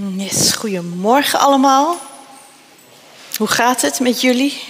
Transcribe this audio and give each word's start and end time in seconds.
Yes, 0.00 0.52
goedemorgen 0.52 1.38
allemaal. 1.38 1.96
Hoe 3.36 3.46
gaat 3.46 3.82
het 3.82 4.00
met 4.00 4.20
jullie? 4.20 4.62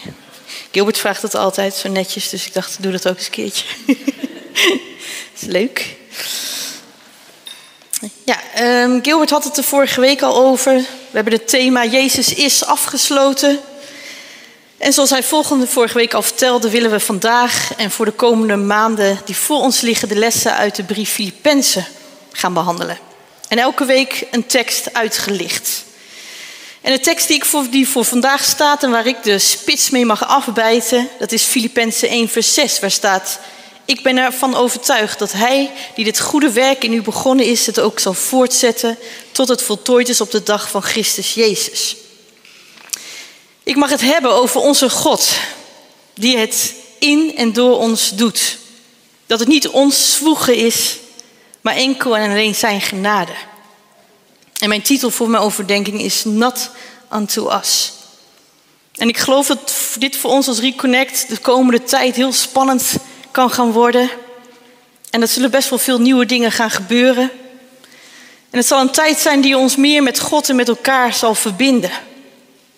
Gilbert 0.71 0.99
vraagt 0.99 1.23
het 1.23 1.35
altijd 1.35 1.75
zo 1.75 1.89
netjes, 1.89 2.29
dus 2.29 2.47
ik 2.47 2.53
dacht, 2.53 2.83
doe 2.83 2.93
dat 2.93 3.08
ook 3.08 3.17
eens 3.17 3.24
een 3.24 3.30
keertje. 3.30 3.64
is 5.38 5.41
leuk. 5.41 5.96
Ja, 8.25 8.38
um, 8.83 9.03
Gilbert 9.03 9.30
had 9.30 9.45
het 9.45 9.56
er 9.56 9.64
vorige 9.64 10.01
week 10.01 10.22
al 10.22 10.37
over. 10.37 10.74
We 10.74 10.87
hebben 11.10 11.33
het 11.33 11.49
thema 11.49 11.85
Jezus 11.85 12.35
is 12.35 12.65
afgesloten. 12.65 13.60
En 14.79 14.92
zoals 14.92 15.10
hij 15.10 15.22
volgende 15.22 15.67
vorige 15.67 15.99
week 15.99 16.15
al 16.15 16.23
vertelde, 16.23 16.70
willen 16.70 16.91
we 16.91 17.01
vandaag 17.01 17.74
en 17.77 17.91
voor 17.91 18.05
de 18.05 18.12
komende 18.12 18.56
maanden 18.56 19.20
die 19.24 19.37
voor 19.37 19.60
ons 19.60 19.80
liggen 19.80 20.09
de 20.09 20.16
lessen 20.16 20.55
uit 20.55 20.77
de 20.77 20.84
brief 20.84 21.10
Filippenzen 21.10 21.87
gaan 22.33 22.55
behandelen. 22.55 23.08
En 23.48 23.59
elke 23.59 23.84
week 23.84 24.27
een 24.30 24.46
tekst 24.46 24.95
uitgelicht. 24.95 25.84
En 26.80 26.92
de 26.92 27.00
tekst 27.00 27.28
die, 27.28 27.36
ik 27.36 27.45
voor, 27.45 27.70
die 27.70 27.88
voor 27.88 28.04
vandaag 28.04 28.45
staat 28.45 28.82
en 28.82 28.90
waar 28.90 29.06
ik 29.06 29.23
de 29.23 29.38
spits 29.38 29.90
mee 29.90 30.04
mag 30.04 30.27
afbijten, 30.27 31.09
dat 31.18 31.32
is 31.32 31.42
Filippenzen 31.42 32.09
1 32.09 32.28
vers 32.28 32.54
6, 32.54 32.80
waar 32.80 32.90
staat... 32.90 33.38
Ik 33.84 34.02
ben 34.02 34.16
ervan 34.16 34.54
overtuigd 34.54 35.18
dat 35.18 35.32
hij 35.32 35.70
die 35.95 36.04
dit 36.04 36.20
goede 36.20 36.52
werk 36.52 36.84
in 36.84 36.92
u 36.92 37.02
begonnen 37.02 37.46
is, 37.46 37.66
het 37.66 37.80
ook 37.80 37.98
zal 37.98 38.14
voortzetten 38.14 38.98
tot 39.32 39.48
het 39.48 39.62
voltooid 39.62 40.09
is 40.09 40.20
op 40.20 40.30
de 40.30 40.42
dag 40.42 40.70
van 40.70 40.82
Christus 40.82 41.34
Jezus. 41.34 41.96
Ik 43.62 43.76
mag 43.76 43.90
het 43.90 44.01
hebben 44.01 44.32
over 44.32 44.60
onze 44.60 44.90
God, 44.90 45.28
die 46.15 46.37
het 46.37 46.74
in 46.98 47.37
en 47.37 47.52
door 47.52 47.78
ons 47.78 48.10
doet. 48.15 48.56
Dat 49.26 49.38
het 49.38 49.48
niet 49.48 49.68
ons 49.68 50.12
zwoegen 50.12 50.54
is, 50.56 50.96
maar 51.60 51.74
enkel 51.74 52.16
en 52.16 52.30
alleen 52.30 52.54
zijn 52.54 52.80
genade. 52.80 53.32
En 54.58 54.68
mijn 54.68 54.82
titel 54.82 55.10
voor 55.10 55.28
mijn 55.30 55.42
overdenking 55.42 56.00
is 56.00 56.24
Not 56.24 56.70
unto 57.12 57.50
us. 57.50 57.92
En 58.95 59.09
ik 59.09 59.18
geloof 59.18 59.46
dat 59.46 59.73
dit 59.98 60.16
voor 60.16 60.30
ons 60.30 60.48
als 60.48 60.60
Reconnect 60.60 61.28
de 61.28 61.38
komende 61.38 61.82
tijd 61.82 62.16
heel 62.16 62.32
spannend 62.32 62.96
kan 63.30 63.50
gaan 63.50 63.73
worden. 63.73 64.11
En 65.11 65.20
dat 65.20 65.31
zullen 65.31 65.50
best 65.50 65.69
wel 65.69 65.78
veel 65.78 66.00
nieuwe 66.00 66.27
dingen 66.27 66.53
gaan 66.53 66.70
gebeuren. 66.70 67.31
En 68.50 68.59
het 68.59 68.67
zal 68.67 68.81
een 68.81 68.91
tijd 68.91 69.19
zijn 69.19 69.41
die 69.41 69.56
ons 69.59 69.77
meer 69.77 70.03
met 70.03 70.20
God 70.20 70.48
en 70.48 70.56
met 70.56 70.69
elkaar 70.69 71.15
zal 71.15 71.34
verbinden. 71.34 71.91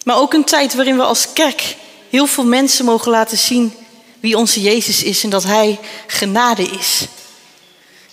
Maar 0.04 0.16
ook 0.16 0.32
een 0.32 0.44
tijd 0.44 0.74
waarin 0.74 0.96
we 0.96 1.02
als 1.02 1.32
kerk 1.32 1.76
heel 2.10 2.26
veel 2.26 2.44
mensen 2.44 2.84
mogen 2.84 3.10
laten 3.10 3.38
zien 3.38 3.74
wie 4.20 4.36
onze 4.36 4.60
Jezus 4.60 5.02
is 5.02 5.24
en 5.24 5.30
dat 5.30 5.44
Hij 5.44 5.78
genade 6.06 6.62
is. 6.62 7.06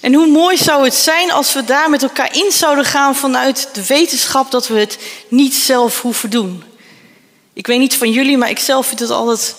En 0.08 0.13
hoe 0.13 0.27
mooi 0.27 0.58
zou 0.58 0.83
het 0.83 0.95
zijn 0.95 1.31
als 1.31 1.53
we 1.53 1.63
daar 1.63 1.89
met 1.89 2.03
elkaar 2.03 2.36
in 2.36 2.52
zouden 2.52 2.86
gaan 2.86 3.16
vanuit 3.16 3.69
de 3.73 3.86
wetenschap 3.86 4.52
dat 4.52 4.67
we 4.67 4.80
het 4.80 4.97
niet 5.27 5.53
zelf 5.53 6.02
hoeven 6.02 6.30
doen. 6.30 6.64
Ik 7.53 7.67
weet 7.67 7.80
niet 7.80 7.95
van 7.95 8.11
jullie, 8.11 8.38
maar 8.38 8.49
ik 8.49 8.59
zelf 8.59 8.88
vind 8.88 8.99
het 8.99 9.09
altijd 9.09 9.55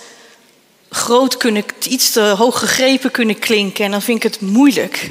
groot 0.90 1.36
kunnen, 1.36 1.64
iets 1.88 2.10
te 2.10 2.20
hoog 2.20 2.58
gegrepen 2.58 3.10
kunnen 3.10 3.38
klinken 3.38 3.84
en 3.84 3.90
dan 3.90 4.02
vind 4.02 4.24
ik 4.24 4.32
het 4.32 4.40
moeilijk. 4.40 5.10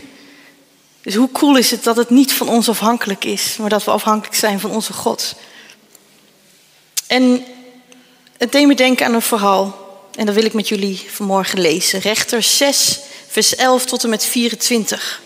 Dus 1.02 1.16
hoe 1.16 1.32
cool 1.32 1.58
is 1.58 1.72
het 1.72 1.84
dat 1.84 1.98
het 1.98 2.10
niet 2.10 2.34
van 2.34 2.50
ons 2.50 2.70
afhankelijk 2.70 3.26
is, 3.26 3.56
maar 3.58 3.70
dat 3.70 3.84
we 3.84 3.92
afhankelijk 3.92 4.36
zijn 4.36 4.60
van 4.60 4.72
onze 4.72 4.94
God. 4.94 5.36
En 7.08 7.46
het 8.38 8.52
deed 8.52 8.68
me 8.68 8.76
denken 8.76 9.06
aan 9.06 9.14
een 9.14 9.22
verhaal. 9.22 9.86
En 10.16 10.26
dat 10.26 10.36
wil 10.36 10.46
ik 10.46 10.54
met 10.54 10.68
jullie 10.68 11.06
vanmorgen 11.10 11.60
lezen. 11.60 12.00
Rechter 12.00 12.44
6, 12.44 13.00
vers 13.28 13.56
11 13.56 13.86
tot 13.86 14.04
en 14.04 14.10
met 14.10 14.26
24. 14.26 15.26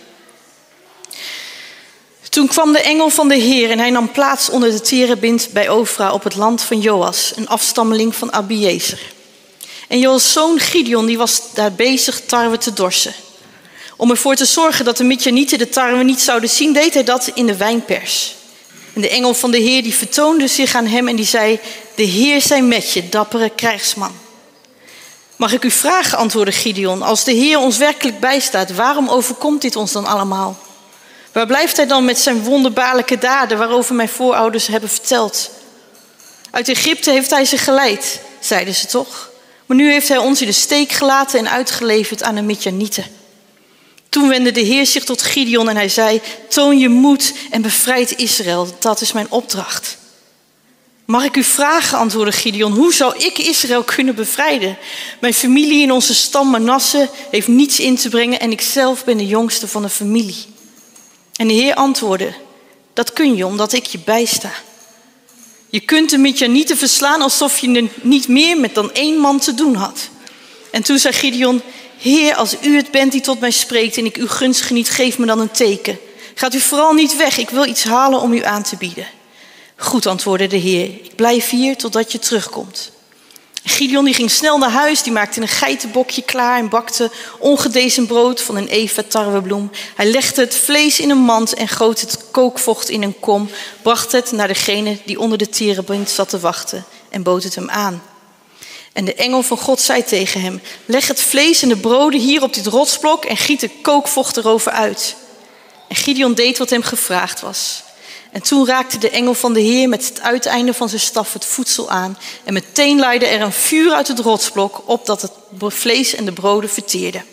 Toen 2.32 2.48
kwam 2.48 2.74
de 2.74 2.82
engel 2.82 3.10
van 3.10 3.28
de 3.28 3.36
Heer 3.36 3.70
en 3.70 3.80
hij 3.80 3.90
nam 3.90 4.12
plaats 4.12 4.50
onder 4.50 4.72
de 4.72 4.82
terebint 4.82 5.50
bij 5.54 5.70
Ofra 5.70 6.14
op 6.14 6.24
het 6.24 6.36
land 6.36 6.62
van 6.62 6.80
Joas, 6.80 7.34
een 7.36 7.48
afstammeling 7.48 8.16
van 8.16 8.34
Abiezer. 8.34 9.00
En 9.88 10.00
Joas' 10.00 10.32
zoon 10.32 10.60
Gideon 10.60 11.06
die 11.06 11.18
was 11.18 11.42
daar 11.54 11.72
bezig 11.72 12.22
tarwe 12.26 12.58
te 12.58 12.74
dorsen. 12.74 13.14
Om 13.98 14.10
ervoor 14.10 14.36
te 14.36 14.46
zorgen 14.46 14.86
dat 14.86 14.98
de 14.98 15.04
Midjanieten 15.04 15.58
de 15.58 15.70
tarwe 15.70 16.04
niet 16.04 16.22
zouden 16.22 16.50
zien, 16.50 16.74
deed 16.74 16.94
hij 16.94 17.04
dat 17.04 17.32
in 17.34 17.46
de 17.46 17.58
wijnpers. 17.58 18.36
En 18.94 19.02
de 19.02 19.10
engel 19.10 19.34
van 19.34 19.52
de 19.52 19.60
Heer 19.60 19.84
die 19.84 19.96
vertoonde 19.96 20.48
zich 20.48 20.76
aan 20.76 20.88
hem 20.88 21.08
en 21.08 21.16
die 21.16 21.26
zei: 21.26 21.60
De 21.96 22.04
Heer 22.04 22.42
zij 22.42 22.62
met 22.62 22.92
je, 22.92 23.10
dappere 23.10 23.50
krijgsman. 23.50 24.12
Mag 25.36 25.54
ik 25.54 25.64
u 25.64 25.72
vragen, 25.72 26.18
antwoordde 26.18 26.52
Gideon, 26.52 27.02
als 27.02 27.24
de 27.24 27.34
Heer 27.34 27.60
ons 27.60 27.78
werkelijk 27.78 28.20
bijstaat, 28.20 28.76
waarom 28.76 29.10
overkomt 29.10 29.62
dit 29.62 29.76
ons 29.76 29.92
dan 29.92 30.06
allemaal? 30.06 30.70
Waar 31.32 31.46
blijft 31.46 31.78
hij 31.78 31.88
dan 31.88 32.06
met 32.06 32.20
zijn 32.20 32.44
wonderbaarlijke 32.44 33.18
daden 33.18 33.58
waarover 33.58 33.96
mijn 33.96 34.10
voorouders 34.10 34.68
hebben 34.68 34.90
verteld? 34.90 35.52
Uit 36.52 36.70
Egypte 36.70 37.12
heeft 37.12 37.30
hij 37.30 37.46
ze 37.46 37.58
geleid, 37.58 38.20
zeiden 38.40 38.76
ze 38.76 38.88
toch? 38.88 39.30
Maar 39.66 39.78
nu 39.78 39.92
heeft 39.92 40.08
hij 40.08 40.18
ons 40.18 40.42
in 40.42 40.48
de 40.48 40.54
steek 40.54 40.92
gelaten 40.92 41.40
en 41.40 41.50
uitgeleverd 41.50 42.24
aan 42.24 42.36
de 42.36 42.42
Midjanieten. 42.42 43.06
Toen 44.10 44.28
wendde 44.28 44.52
de 44.52 44.62
Heer 44.62 44.86
zich 44.86 45.04
tot 45.04 45.22
Gideon 45.22 45.70
en 45.70 45.76
hij 45.76 45.90
zei: 45.90 46.22
Toon 46.50 46.78
je 46.78 46.90
moed 46.90 47.34
en 47.52 47.62
bevrijd 47.62 48.18
Israël. 48.18 48.68
Dat 48.80 49.02
is 49.02 49.12
mijn 49.12 49.32
opdracht. 49.32 49.98
Mag 51.06 51.24
ik 51.24 51.36
u 51.36 51.44
vragen, 51.44 51.98
antwoordde 51.98 52.32
Gideon, 52.32 52.72
hoe 52.72 52.94
zou 52.94 53.18
ik 53.18 53.38
Israël 53.38 53.84
kunnen 53.84 54.16
bevrijden? 54.16 54.78
Mijn 55.20 55.34
familie 55.34 55.82
in 55.82 55.92
onze 55.92 56.14
stam 56.14 56.50
Manasse 56.50 57.10
heeft 57.30 57.48
niets 57.48 57.80
in 57.80 57.96
te 57.96 58.10
brengen 58.10 58.40
en 58.40 58.52
ik 58.52 58.62
zelf 58.62 59.04
ben 59.04 59.18
de 59.18 59.28
jongste 59.28 59.68
van 59.68 59.82
de 59.82 59.90
familie. 59.90 60.46
En 61.42 61.48
de 61.48 61.54
Heer 61.54 61.74
antwoordde: 61.74 62.34
Dat 62.94 63.14
kun 63.14 63.36
je 63.36 63.46
omdat 63.46 63.74
ik 63.74 63.86
je 63.86 64.00
bijsta. 64.00 64.52
Je 65.70 65.80
kunt 65.80 66.12
hem 66.12 66.22
met 66.22 66.40
je 66.40 66.48
niet 66.48 66.68
te 66.68 66.76
verslaan 66.76 67.22
alsof 67.22 67.58
je 67.60 67.72
er 67.72 67.90
niet 68.02 68.28
meer 68.28 68.58
met 68.58 68.76
dan 68.76 68.94
één 68.94 69.18
man 69.18 69.40
te 69.40 69.54
doen 69.54 69.76
had. 69.76 70.10
En 70.72 70.84
toen 70.84 71.00
zei 71.00 71.14
Gideon: 71.14 71.62
Heer, 71.98 72.36
als 72.36 72.56
u 72.62 72.76
het 72.76 72.92
bent 72.92 73.12
die 73.12 73.22
tot 73.22 73.40
mij 73.40 73.52
spreekt 73.52 73.98
en 73.98 74.06
ik 74.06 74.16
uw 74.16 74.28
gunst 74.28 74.62
geniet, 74.62 74.90
geef 74.90 75.18
me 75.18 75.26
dan 75.26 75.40
een 75.40 75.52
teken. 75.52 76.00
Gaat 76.36 76.54
u 76.54 76.60
vooral 76.60 76.94
niet 76.94 77.18
weg, 77.18 77.38
ik 77.38 77.50
wil 77.50 77.66
iets 77.66 77.84
halen 77.84 78.22
om 78.22 78.34
u 78.34 78.44
aan 78.44 78.64
te 78.64 78.76
bieden. 78.76 79.08
Goed, 79.76 80.06
antwoordde 80.06 80.48
de 80.48 80.58
Heer, 80.58 80.86
ik 80.86 81.16
blijf 81.16 81.50
hier 81.50 81.78
totdat 81.78 82.12
je 82.12 82.20
terugkomt. 82.20 82.92
Gideon 83.64 84.06
die 84.06 84.14
ging 84.14 84.32
snel 84.32 84.58
naar 84.58 84.70
huis, 84.70 85.04
die 85.04 85.12
maakte 85.12 85.42
een 85.42 85.48
geitenbokje 85.48 86.22
klaar 86.22 86.58
en 86.58 86.70
bakte 86.70 87.12
ongedezen 87.40 88.08
brood 88.08 88.42
van 88.42 88.56
een 88.56 88.68
eva 88.68 89.04
tarwebloem. 89.08 89.72
Hij 89.96 90.06
legde 90.06 90.42
het 90.42 90.56
vlees 90.56 91.00
in 91.00 91.10
een 91.10 91.18
mand 91.18 91.54
en 91.54 91.68
goot 91.68 92.02
het 92.02 92.32
kookvocht 92.32 92.90
in 92.90 93.04
een 93.04 93.20
kom, 93.20 93.50
bracht 93.82 94.12
het 94.12 94.32
naar 94.32 94.48
degene 94.48 94.98
die 95.06 95.20
onder 95.20 95.38
de 95.38 95.50
terebint 95.50 96.10
zat 96.10 96.30
te 96.30 96.40
wachten 96.40 96.86
en 97.10 97.24
bood 97.24 97.44
het 97.44 97.56
hem 97.56 97.70
aan. 97.70 98.04
En 98.94 99.06
de 99.06 99.16
engel 99.16 99.44
van 99.44 99.58
God 99.58 99.82
zei 99.82 100.04
tegen 100.04 100.42
hem: 100.42 100.62
Leg 100.86 101.08
het 101.08 101.22
vlees 101.22 101.62
en 101.62 101.70
de 101.70 101.78
broden 101.78 102.20
hier 102.20 102.44
op 102.44 102.54
dit 102.54 102.66
rotsblok 102.66 103.26
en 103.26 103.38
giet 103.38 103.60
de 103.60 103.70
kookvocht 103.82 104.38
erover 104.38 104.72
uit. 104.72 105.16
En 105.88 105.96
Gideon 105.96 106.34
deed 106.34 106.58
wat 106.58 106.70
hem 106.70 106.84
gevraagd 106.84 107.42
was. 107.42 107.84
En 108.32 108.42
toen 108.42 108.68
raakte 108.68 108.98
de 108.98 109.10
engel 109.10 109.34
van 109.34 109.54
de 109.54 109.60
Heer 109.60 109.90
met 109.90 110.08
het 110.08 110.22
uiteinde 110.22 110.74
van 110.74 110.90
zijn 110.90 111.02
staf 111.02 111.34
het 111.34 111.46
voedsel 111.46 111.90
aan. 111.90 112.18
En 112.44 112.54
meteen 112.54 113.00
leidde 113.00 113.26
er 113.26 113.42
een 113.42 113.52
vuur 113.52 113.94
uit 113.94 114.08
het 114.08 114.20
rotsblok 114.20 114.82
op 114.86 115.06
dat 115.06 115.22
het 115.22 115.32
vlees 115.60 116.16
en 116.16 116.26
de 116.26 116.32
broden 116.32 116.70
verteerden. 116.70 117.24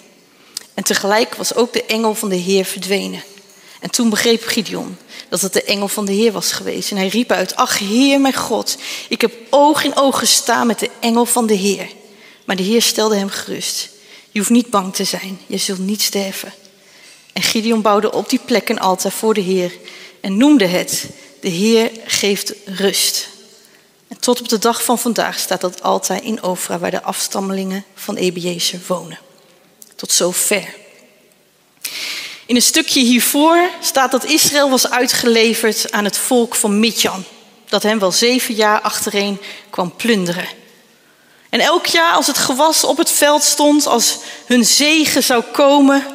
En 0.74 0.84
tegelijk 0.84 1.34
was 1.34 1.54
ook 1.54 1.72
de 1.72 1.84
engel 1.84 2.14
van 2.14 2.28
de 2.28 2.36
Heer 2.36 2.64
verdwenen. 2.64 3.22
En 3.80 3.90
toen 3.90 4.10
begreep 4.10 4.44
Gideon 4.44 4.96
dat 5.28 5.40
het 5.40 5.52
de 5.52 5.62
engel 5.62 5.88
van 5.88 6.04
de 6.04 6.12
Heer 6.12 6.32
was 6.32 6.52
geweest. 6.52 6.90
En 6.90 6.96
hij 6.96 7.08
riep 7.08 7.30
uit, 7.30 7.56
ach 7.56 7.78
Heer 7.78 8.20
mijn 8.20 8.34
God, 8.34 8.76
ik 9.08 9.20
heb 9.20 9.32
oog 9.50 9.84
in 9.84 9.96
oog 9.96 10.18
gestaan 10.18 10.66
met 10.66 10.78
de 10.78 10.90
engel 11.00 11.24
van 11.24 11.46
de 11.46 11.54
Heer. 11.54 11.88
Maar 12.44 12.56
de 12.56 12.62
Heer 12.62 12.82
stelde 12.82 13.16
hem 13.16 13.28
gerust. 13.28 13.90
Je 14.30 14.38
hoeft 14.38 14.50
niet 14.50 14.70
bang 14.70 14.94
te 14.94 15.04
zijn, 15.04 15.40
je 15.46 15.56
zult 15.56 15.78
niet 15.78 16.02
sterven. 16.02 16.52
En 17.32 17.42
Gideon 17.42 17.82
bouwde 17.82 18.12
op 18.12 18.28
die 18.28 18.40
plek 18.44 18.68
een 18.68 18.80
altaar 18.80 19.12
voor 19.12 19.34
de 19.34 19.40
Heer 19.40 19.72
en 20.20 20.36
noemde 20.36 20.66
het, 20.66 21.06
de 21.40 21.48
Heer 21.48 21.90
geeft 22.06 22.52
rust. 22.64 23.28
En 24.08 24.20
tot 24.20 24.40
op 24.40 24.48
de 24.48 24.58
dag 24.58 24.84
van 24.84 24.98
vandaag 24.98 25.38
staat 25.38 25.60
dat 25.60 25.82
altaar 25.82 26.24
in 26.24 26.42
Ofra, 26.42 26.78
waar 26.78 26.90
de 26.90 27.02
afstammelingen 27.02 27.84
van 27.94 28.16
Ebiezer 28.16 28.80
wonen. 28.86 29.18
Tot 29.96 30.12
zover. 30.12 30.74
In 32.46 32.56
een 32.56 32.62
stukje 32.62 33.00
hiervoor 33.00 33.70
staat 33.80 34.10
dat 34.10 34.24
Israël 34.24 34.70
was 34.70 34.90
uitgeleverd 34.90 35.92
aan 35.92 36.04
het 36.04 36.16
volk 36.16 36.54
van 36.54 36.80
Midjan, 36.80 37.24
dat 37.68 37.82
hem 37.82 37.98
wel 37.98 38.12
zeven 38.12 38.54
jaar 38.54 38.80
achtereen 38.80 39.40
kwam 39.70 39.96
plunderen. 39.96 40.48
En 41.48 41.60
elk 41.60 41.86
jaar 41.86 42.12
als 42.12 42.26
het 42.26 42.38
gewas 42.38 42.84
op 42.84 42.96
het 42.96 43.10
veld 43.10 43.42
stond, 43.42 43.86
als 43.86 44.16
hun 44.46 44.64
zegen 44.64 45.22
zou 45.22 45.42
komen, 45.52 46.06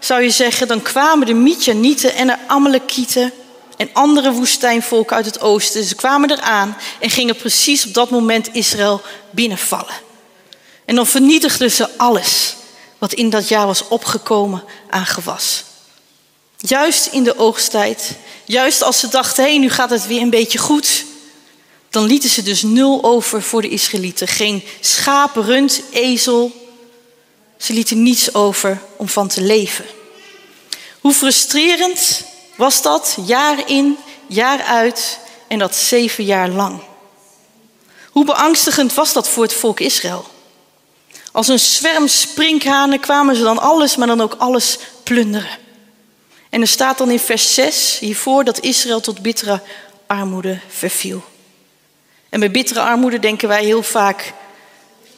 zou 0.00 0.22
je 0.22 0.30
zeggen, 0.30 0.68
dan 0.68 0.82
kwamen 0.82 1.26
de 1.26 1.34
Midjanieten 1.34 2.14
en 2.14 2.26
de 2.26 2.36
Amalekieten 2.46 3.32
en 3.78 3.90
andere 3.92 4.32
woestijnvolken 4.32 5.16
uit 5.16 5.24
het 5.24 5.40
oosten. 5.40 5.84
Ze 5.84 5.94
kwamen 5.94 6.30
eraan 6.30 6.76
en 7.00 7.10
gingen 7.10 7.36
precies 7.36 7.86
op 7.86 7.94
dat 7.94 8.10
moment 8.10 8.54
Israël 8.54 9.02
binnenvallen. 9.30 9.94
En 10.84 10.94
dan 10.94 11.06
vernietigden 11.06 11.70
ze 11.70 11.96
alles 11.96 12.56
wat 12.98 13.12
in 13.12 13.30
dat 13.30 13.48
jaar 13.48 13.66
was 13.66 13.88
opgekomen 13.88 14.64
aan 14.90 15.06
gewas. 15.06 15.64
Juist 16.56 17.06
in 17.06 17.24
de 17.24 17.38
oogsttijd, 17.38 18.16
juist 18.44 18.82
als 18.82 18.98
ze 18.98 19.08
dachten, 19.08 19.44
hé, 19.44 19.50
hey, 19.50 19.58
nu 19.58 19.70
gaat 19.70 19.90
het 19.90 20.06
weer 20.06 20.20
een 20.20 20.30
beetje 20.30 20.58
goed, 20.58 21.04
dan 21.90 22.04
lieten 22.04 22.30
ze 22.30 22.42
dus 22.42 22.62
nul 22.62 23.04
over 23.04 23.42
voor 23.42 23.62
de 23.62 23.68
Israëlieten. 23.68 24.28
Geen 24.28 24.62
schaap, 24.80 25.36
rund, 25.36 25.80
ezel. 25.90 26.52
Ze 27.56 27.72
lieten 27.72 28.02
niets 28.02 28.34
over 28.34 28.82
om 28.96 29.08
van 29.08 29.28
te 29.28 29.40
leven. 29.40 29.84
Hoe 31.00 31.12
frustrerend 31.12 32.24
was 32.58 32.82
dat, 32.82 33.16
jaar 33.26 33.68
in, 33.68 33.98
jaar 34.26 34.62
uit 34.62 35.18
en 35.46 35.58
dat 35.58 35.74
zeven 35.74 36.24
jaar 36.24 36.48
lang? 36.48 36.80
Hoe 38.10 38.24
beangstigend 38.24 38.94
was 38.94 39.12
dat 39.12 39.28
voor 39.28 39.42
het 39.42 39.52
volk 39.52 39.80
Israël? 39.80 40.26
Als 41.32 41.48
een 41.48 41.58
zwerm 41.58 42.08
sprinkhanen 42.08 43.00
kwamen 43.00 43.36
ze 43.36 43.42
dan 43.42 43.58
alles, 43.58 43.96
maar 43.96 44.06
dan 44.06 44.20
ook 44.20 44.34
alles 44.38 44.78
plunderen. 45.02 45.58
En 46.50 46.60
er 46.60 46.68
staat 46.68 46.98
dan 46.98 47.10
in 47.10 47.18
vers 47.18 47.54
6 47.54 47.98
hiervoor 47.98 48.44
dat 48.44 48.60
Israël 48.60 49.00
tot 49.00 49.22
bittere 49.22 49.62
armoede 50.06 50.60
verviel. 50.68 51.22
En 52.28 52.40
bij 52.40 52.50
bittere 52.50 52.80
armoede 52.80 53.18
denken 53.18 53.48
wij 53.48 53.64
heel 53.64 53.82
vaak 53.82 54.32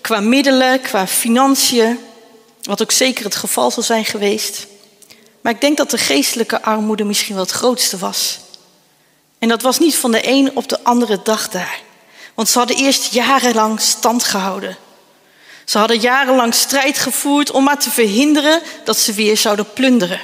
qua 0.01 0.21
middelen, 0.21 0.81
qua 0.81 1.07
financiën, 1.07 1.99
wat 2.63 2.83
ook 2.83 2.93
zeker 2.93 3.25
het 3.25 3.37
geval 3.37 3.71
zal 3.71 3.83
zijn 3.83 4.05
geweest. 4.05 4.67
Maar 5.41 5.53
ik 5.53 5.61
denk 5.61 5.77
dat 5.77 5.91
de 5.91 5.99
geestelijke 5.99 6.63
armoede 6.63 7.05
misschien 7.05 7.35
wel 7.35 7.45
het 7.45 7.53
grootste 7.53 7.99
was. 7.99 8.39
En 9.39 9.49
dat 9.49 9.63
was 9.63 9.79
niet 9.79 9.97
van 9.97 10.11
de 10.11 10.29
een 10.29 10.57
op 10.57 10.69
de 10.69 10.83
andere 10.83 11.21
dag 11.23 11.49
daar. 11.49 11.81
Want 12.35 12.49
ze 12.49 12.59
hadden 12.59 12.77
eerst 12.77 13.13
jarenlang 13.13 13.81
stand 13.81 14.25
gehouden. 14.25 14.77
Ze 15.65 15.79
hadden 15.79 16.01
jarenlang 16.01 16.55
strijd 16.55 16.99
gevoerd 16.99 17.51
om 17.51 17.65
maar 17.65 17.79
te 17.79 17.91
verhinderen 17.91 18.63
dat 18.85 18.99
ze 18.99 19.13
weer 19.13 19.37
zouden 19.37 19.73
plunderen. 19.73 20.21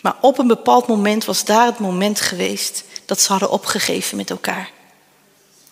Maar 0.00 0.16
op 0.20 0.38
een 0.38 0.46
bepaald 0.46 0.86
moment 0.86 1.24
was 1.24 1.44
daar 1.44 1.66
het 1.66 1.78
moment 1.78 2.20
geweest 2.20 2.84
dat 3.04 3.20
ze 3.20 3.30
hadden 3.30 3.50
opgegeven 3.50 4.16
met 4.16 4.30
elkaar. 4.30 4.70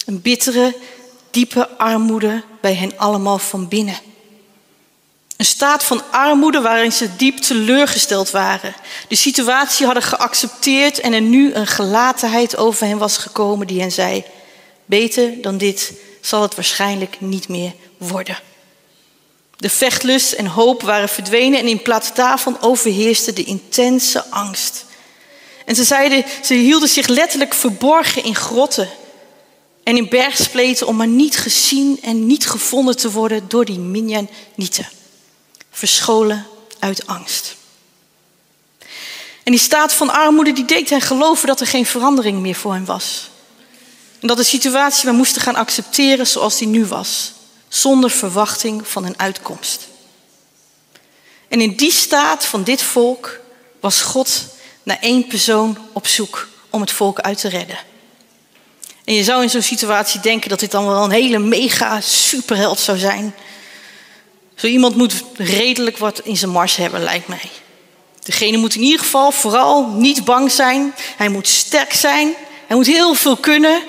Een 0.07 0.21
bittere, 0.23 0.77
diepe 1.31 1.69
armoede 1.79 2.43
bij 2.61 2.75
hen 2.75 2.99
allemaal 2.99 3.39
van 3.39 3.69
binnen. 3.69 3.99
Een 5.37 5.45
staat 5.45 5.85
van 5.85 6.03
armoede 6.11 6.61
waarin 6.61 6.93
ze 6.93 7.17
diep 7.17 7.39
teleurgesteld 7.39 8.31
waren. 8.31 8.75
De 9.09 9.15
situatie 9.15 9.87
hadden 9.87 10.03
geaccepteerd 10.03 11.01
en 11.01 11.13
er 11.13 11.21
nu 11.21 11.53
een 11.53 11.67
gelatenheid 11.67 12.57
over 12.57 12.87
hen 12.87 12.99
was 12.99 13.17
gekomen 13.17 13.67
die 13.67 13.81
hen 13.81 13.93
zei: 13.93 14.25
Beter 14.85 15.43
dan 15.43 15.59
dit 15.59 15.93
zal 16.21 16.43
het 16.43 16.55
waarschijnlijk 16.55 17.17
niet 17.21 17.49
meer 17.49 17.73
worden. 17.99 18.39
De 19.57 19.71
vechtlust 19.71 20.33
en 20.33 20.47
hoop 20.47 20.83
waren 20.83 21.09
verdwenen 21.09 21.59
en 21.59 21.67
in 21.67 21.83
plaats 21.83 22.15
daarvan 22.15 22.61
overheerste 22.61 23.33
de 23.33 23.45
intense 23.45 24.25
angst. 24.31 24.85
En 25.65 25.75
ze 25.75 25.85
zeiden, 25.85 26.25
ze 26.43 26.55
hielden 26.55 26.89
zich 26.89 27.07
letterlijk 27.07 27.55
verborgen 27.55 28.25
in 28.25 28.35
grotten 28.35 28.89
en 29.83 29.97
in 29.97 30.09
bergspleten 30.09 30.87
om 30.87 30.97
maar 30.97 31.07
niet 31.07 31.37
gezien 31.37 31.99
en 32.03 32.27
niet 32.27 32.47
gevonden 32.47 32.97
te 32.97 33.11
worden 33.11 33.49
door 33.49 33.65
die 33.65 33.79
Minjanieten. 33.79 34.89
Verscholen 35.75 36.47
uit 36.79 37.07
angst. 37.07 37.57
En 39.43 39.53
die 39.53 39.61
staat 39.61 39.93
van 39.93 40.11
armoede 40.11 40.53
die 40.53 40.65
deed 40.65 40.91
hen 40.91 41.01
geloven 41.01 41.47
dat 41.47 41.61
er 41.61 41.67
geen 41.67 41.87
verandering 41.87 42.41
meer 42.41 42.55
voor 42.55 42.73
hen 42.73 42.85
was. 42.85 43.29
En 44.21 44.27
dat 44.27 44.37
de 44.37 44.45
situatie 44.45 45.09
we 45.09 45.17
moesten 45.17 45.43
gaan 45.43 45.55
accepteren 45.55 46.27
zoals 46.27 46.59
die 46.59 46.69
nu 46.69 46.87
was, 46.87 47.33
zonder 47.69 48.11
verwachting 48.11 48.89
van 48.89 49.05
een 49.05 49.19
uitkomst. 49.19 49.89
En 51.49 51.61
in 51.61 51.77
die 51.77 51.93
staat 51.93 52.45
van 52.45 52.65
dit 52.65 52.83
volk 52.83 53.41
was 53.81 54.03
God 54.03 54.45
naar 54.83 54.99
één 55.01 55.27
persoon 55.27 55.79
op 55.93 56.07
zoek 56.07 56.49
om 56.71 56.81
het 56.81 56.93
volk 56.93 57.21
uit 57.21 57.41
te 57.41 57.49
redden. 57.49 57.79
En 59.05 59.15
je 59.15 59.25
zou 59.25 59.43
in 59.43 59.51
zo'n 59.51 59.63
situatie 59.63 60.21
denken 60.21 60.49
dat 60.49 60.61
dit 60.61 60.71
dan 60.71 60.87
wel 60.87 61.05
een 61.05 61.11
hele 61.11 61.39
mega 61.39 62.01
superheld 62.01 62.79
zou 62.79 62.99
zijn. 62.99 63.35
Zo 64.55 64.67
iemand 64.67 64.97
moet 64.97 65.25
redelijk 65.37 65.99
wat 65.99 66.21
in 66.21 66.37
zijn 66.37 66.51
mars 66.51 66.77
hebben, 66.77 67.03
lijkt 67.03 67.29
mij. 67.29 67.51
Degene 68.23 68.57
moet 68.57 68.75
in 68.75 68.83
ieder 68.83 69.01
geval 69.01 69.31
vooral 69.31 69.87
niet 69.87 70.25
bang 70.25 70.51
zijn. 70.51 70.95
Hij 71.17 71.29
moet 71.29 71.49
sterk 71.49 71.93
zijn. 71.93 72.35
Hij 72.67 72.77
moet 72.77 72.87
heel 72.87 73.15
veel 73.15 73.37
kunnen. 73.37 73.83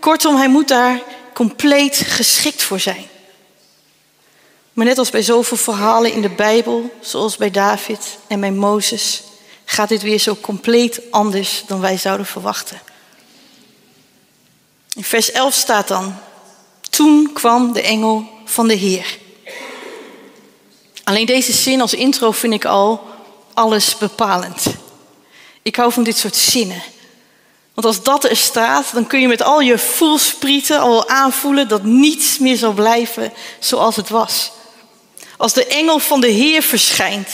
Kortom, 0.00 0.36
hij 0.36 0.48
moet 0.48 0.68
daar 0.68 1.00
compleet 1.34 1.96
geschikt 1.96 2.62
voor 2.62 2.80
zijn. 2.80 3.06
Maar 4.72 4.86
net 4.86 4.98
als 4.98 5.10
bij 5.10 5.22
zoveel 5.22 5.56
verhalen 5.56 6.12
in 6.12 6.22
de 6.22 6.28
Bijbel, 6.28 6.92
zoals 7.00 7.36
bij 7.36 7.50
David 7.50 8.18
en 8.26 8.40
bij 8.40 8.50
Mozes, 8.50 9.22
gaat 9.64 9.88
dit 9.88 10.02
weer 10.02 10.18
zo 10.18 10.36
compleet 10.40 11.00
anders 11.10 11.62
dan 11.66 11.80
wij 11.80 11.96
zouden 11.96 12.26
verwachten. 12.26 12.80
In 14.94 15.04
vers 15.04 15.32
11 15.32 15.54
staat 15.54 15.88
dan: 15.88 16.14
Toen 16.90 17.30
kwam 17.32 17.72
de 17.72 17.82
engel 17.82 18.28
van 18.44 18.68
de 18.68 18.74
Heer. 18.74 19.18
Alleen 21.12 21.26
deze 21.26 21.52
zin 21.52 21.80
als 21.80 21.94
intro 21.94 22.30
vind 22.30 22.52
ik 22.52 22.64
al 22.64 23.08
alles 23.54 23.98
bepalend. 23.98 24.64
Ik 25.62 25.76
hou 25.76 25.92
van 25.92 26.02
dit 26.02 26.16
soort 26.16 26.36
zinnen. 26.36 26.82
Want 27.74 27.86
als 27.86 28.02
dat 28.02 28.24
er 28.24 28.36
staat, 28.36 28.90
dan 28.92 29.06
kun 29.06 29.20
je 29.20 29.28
met 29.28 29.42
al 29.42 29.60
je 29.60 29.78
voelsprieten 29.78 30.80
al 30.80 31.08
aanvoelen 31.08 31.68
dat 31.68 31.82
niets 31.82 32.38
meer 32.38 32.56
zal 32.56 32.72
blijven 32.72 33.32
zoals 33.58 33.96
het 33.96 34.08
was. 34.08 34.52
Als 35.36 35.52
de 35.52 35.66
engel 35.66 35.98
van 35.98 36.20
de 36.20 36.28
Heer 36.28 36.62
verschijnt, 36.62 37.28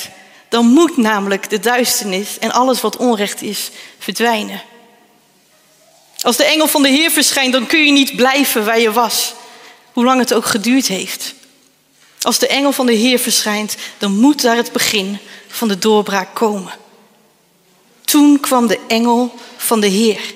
dan 0.48 0.66
moet 0.66 0.96
namelijk 0.96 1.50
de 1.50 1.60
duisternis 1.60 2.38
en 2.38 2.52
alles 2.52 2.80
wat 2.80 2.96
onrecht 2.96 3.42
is 3.42 3.70
verdwijnen. 3.98 4.62
Als 6.20 6.36
de 6.36 6.44
engel 6.44 6.66
van 6.66 6.82
de 6.82 6.88
Heer 6.88 7.10
verschijnt, 7.10 7.52
dan 7.52 7.66
kun 7.66 7.84
je 7.84 7.92
niet 7.92 8.16
blijven 8.16 8.64
waar 8.64 8.80
je 8.80 8.92
was, 8.92 9.32
hoe 9.92 10.04
lang 10.04 10.20
het 10.20 10.34
ook 10.34 10.46
geduurd 10.46 10.86
heeft. 10.86 11.36
Als 12.20 12.38
de 12.38 12.46
engel 12.46 12.72
van 12.72 12.86
de 12.86 12.92
Heer 12.92 13.18
verschijnt, 13.18 13.76
dan 13.98 14.12
moet 14.12 14.42
daar 14.42 14.56
het 14.56 14.72
begin 14.72 15.18
van 15.48 15.68
de 15.68 15.78
doorbraak 15.78 16.34
komen. 16.34 16.72
Toen 18.04 18.40
kwam 18.40 18.66
de 18.66 18.80
engel 18.88 19.34
van 19.56 19.80
de 19.80 19.86
Heer. 19.86 20.34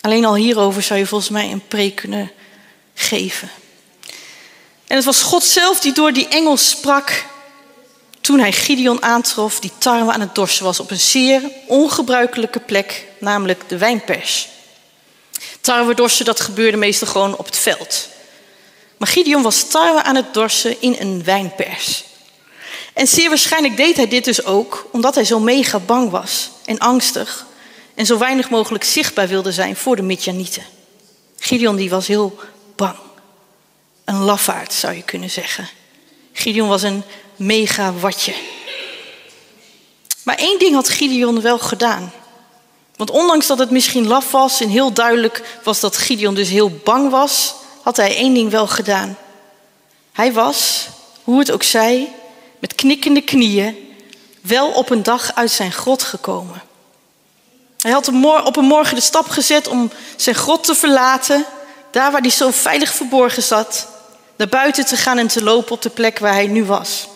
Alleen 0.00 0.24
al 0.24 0.34
hierover 0.34 0.82
zou 0.82 0.98
je 0.98 1.06
volgens 1.06 1.30
mij 1.30 1.50
een 1.50 1.66
preek 1.68 1.94
kunnen 1.94 2.30
geven. 2.94 3.50
En 4.86 4.96
het 4.96 5.04
was 5.04 5.22
God 5.22 5.44
zelf 5.44 5.80
die 5.80 5.92
door 5.92 6.12
die 6.12 6.28
engel 6.28 6.56
sprak 6.56 7.24
toen 8.20 8.38
hij 8.38 8.52
Gideon 8.52 9.02
aantrof 9.02 9.60
die 9.60 9.72
tarwe 9.78 10.12
aan 10.12 10.20
het 10.20 10.34
dorsen 10.34 10.64
was 10.64 10.80
op 10.80 10.90
een 10.90 11.00
zeer 11.00 11.42
ongebruikelijke 11.66 12.60
plek, 12.60 13.06
namelijk 13.18 13.68
de 13.68 13.78
wijnpers. 13.78 14.48
Tarwe 15.60 15.94
dorsen, 15.94 16.24
dat 16.24 16.40
gebeurde 16.40 16.76
meestal 16.76 17.08
gewoon 17.08 17.36
op 17.36 17.46
het 17.46 17.58
veld. 17.58 18.08
Maar 19.02 19.10
Gideon 19.10 19.42
was 19.42 19.62
tarwe 19.62 20.02
aan 20.02 20.16
het 20.16 20.34
dorsen 20.34 20.80
in 20.80 20.96
een 20.98 21.24
wijnpers. 21.24 22.04
En 22.92 23.06
zeer 23.06 23.28
waarschijnlijk 23.28 23.76
deed 23.76 23.96
hij 23.96 24.08
dit 24.08 24.24
dus 24.24 24.44
ook 24.44 24.88
omdat 24.92 25.14
hij 25.14 25.24
zo 25.24 25.40
mega 25.40 25.78
bang 25.78 26.10
was 26.10 26.50
en 26.64 26.78
angstig 26.78 27.46
en 27.94 28.06
zo 28.06 28.18
weinig 28.18 28.50
mogelijk 28.50 28.84
zichtbaar 28.84 29.28
wilde 29.28 29.52
zijn 29.52 29.76
voor 29.76 29.96
de 29.96 30.02
Midjanieten. 30.02 30.62
Gideon 31.38 31.76
die 31.76 31.90
was 31.90 32.06
heel 32.06 32.38
bang. 32.76 32.96
Een 34.04 34.18
lafaard 34.18 34.72
zou 34.72 34.94
je 34.94 35.02
kunnen 35.02 35.30
zeggen. 35.30 35.68
Gideon 36.32 36.68
was 36.68 36.82
een 36.82 37.02
mega 37.36 37.92
watje. 37.92 38.34
Maar 40.22 40.36
één 40.36 40.58
ding 40.58 40.74
had 40.74 40.88
Gideon 40.88 41.40
wel 41.40 41.58
gedaan. 41.58 42.12
Want 42.96 43.10
ondanks 43.10 43.46
dat 43.46 43.58
het 43.58 43.70
misschien 43.70 44.06
laf 44.06 44.30
was 44.30 44.60
en 44.60 44.68
heel 44.68 44.92
duidelijk 44.92 45.58
was 45.62 45.80
dat 45.80 45.96
Gideon 45.96 46.34
dus 46.34 46.48
heel 46.48 46.70
bang 46.84 47.10
was, 47.10 47.54
had 47.82 47.96
hij 47.96 48.16
één 48.16 48.34
ding 48.34 48.50
wel 48.50 48.66
gedaan. 48.66 49.16
Hij 50.12 50.32
was, 50.32 50.88
hoe 51.24 51.38
het 51.38 51.50
ook 51.50 51.62
zij, 51.62 52.12
met 52.58 52.74
knikkende 52.74 53.22
knieën 53.22 53.90
wel 54.40 54.70
op 54.70 54.90
een 54.90 55.02
dag 55.02 55.34
uit 55.34 55.50
zijn 55.50 55.72
grot 55.72 56.02
gekomen. 56.02 56.62
Hij 57.78 57.90
had 57.90 58.08
op 58.44 58.56
een 58.56 58.64
morgen 58.64 58.94
de 58.94 59.00
stap 59.00 59.28
gezet 59.28 59.68
om 59.68 59.90
zijn 60.16 60.34
grot 60.34 60.64
te 60.64 60.74
verlaten, 60.74 61.46
daar 61.90 62.12
waar 62.12 62.20
hij 62.20 62.30
zo 62.30 62.50
veilig 62.50 62.94
verborgen 62.94 63.42
zat, 63.42 63.88
naar 64.36 64.48
buiten 64.48 64.86
te 64.86 64.96
gaan 64.96 65.18
en 65.18 65.26
te 65.26 65.42
lopen 65.42 65.72
op 65.72 65.82
de 65.82 65.90
plek 65.90 66.18
waar 66.18 66.32
hij 66.32 66.46
nu 66.46 66.64
was. 66.64 67.06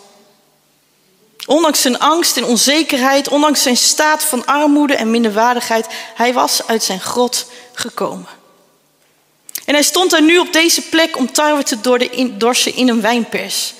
Ondanks 1.46 1.80
zijn 1.80 1.98
angst 1.98 2.36
en 2.36 2.44
onzekerheid, 2.44 3.28
ondanks 3.28 3.62
zijn 3.62 3.76
staat 3.76 4.24
van 4.24 4.46
armoede 4.46 4.94
en 4.94 5.10
minderwaardigheid, 5.10 5.86
hij 6.14 6.32
was 6.32 6.66
uit 6.66 6.82
zijn 6.82 7.00
grot 7.00 7.46
gekomen. 7.72 8.28
En 9.66 9.74
hij 9.74 9.82
stond 9.82 10.12
er 10.12 10.22
nu 10.22 10.38
op 10.38 10.52
deze 10.52 10.82
plek 10.82 11.16
om 11.16 11.32
tarwe 11.32 11.62
te 11.62 11.80
dorsen 12.38 12.74
in 12.74 12.88
een 12.88 13.00
wijnpers. 13.00 13.74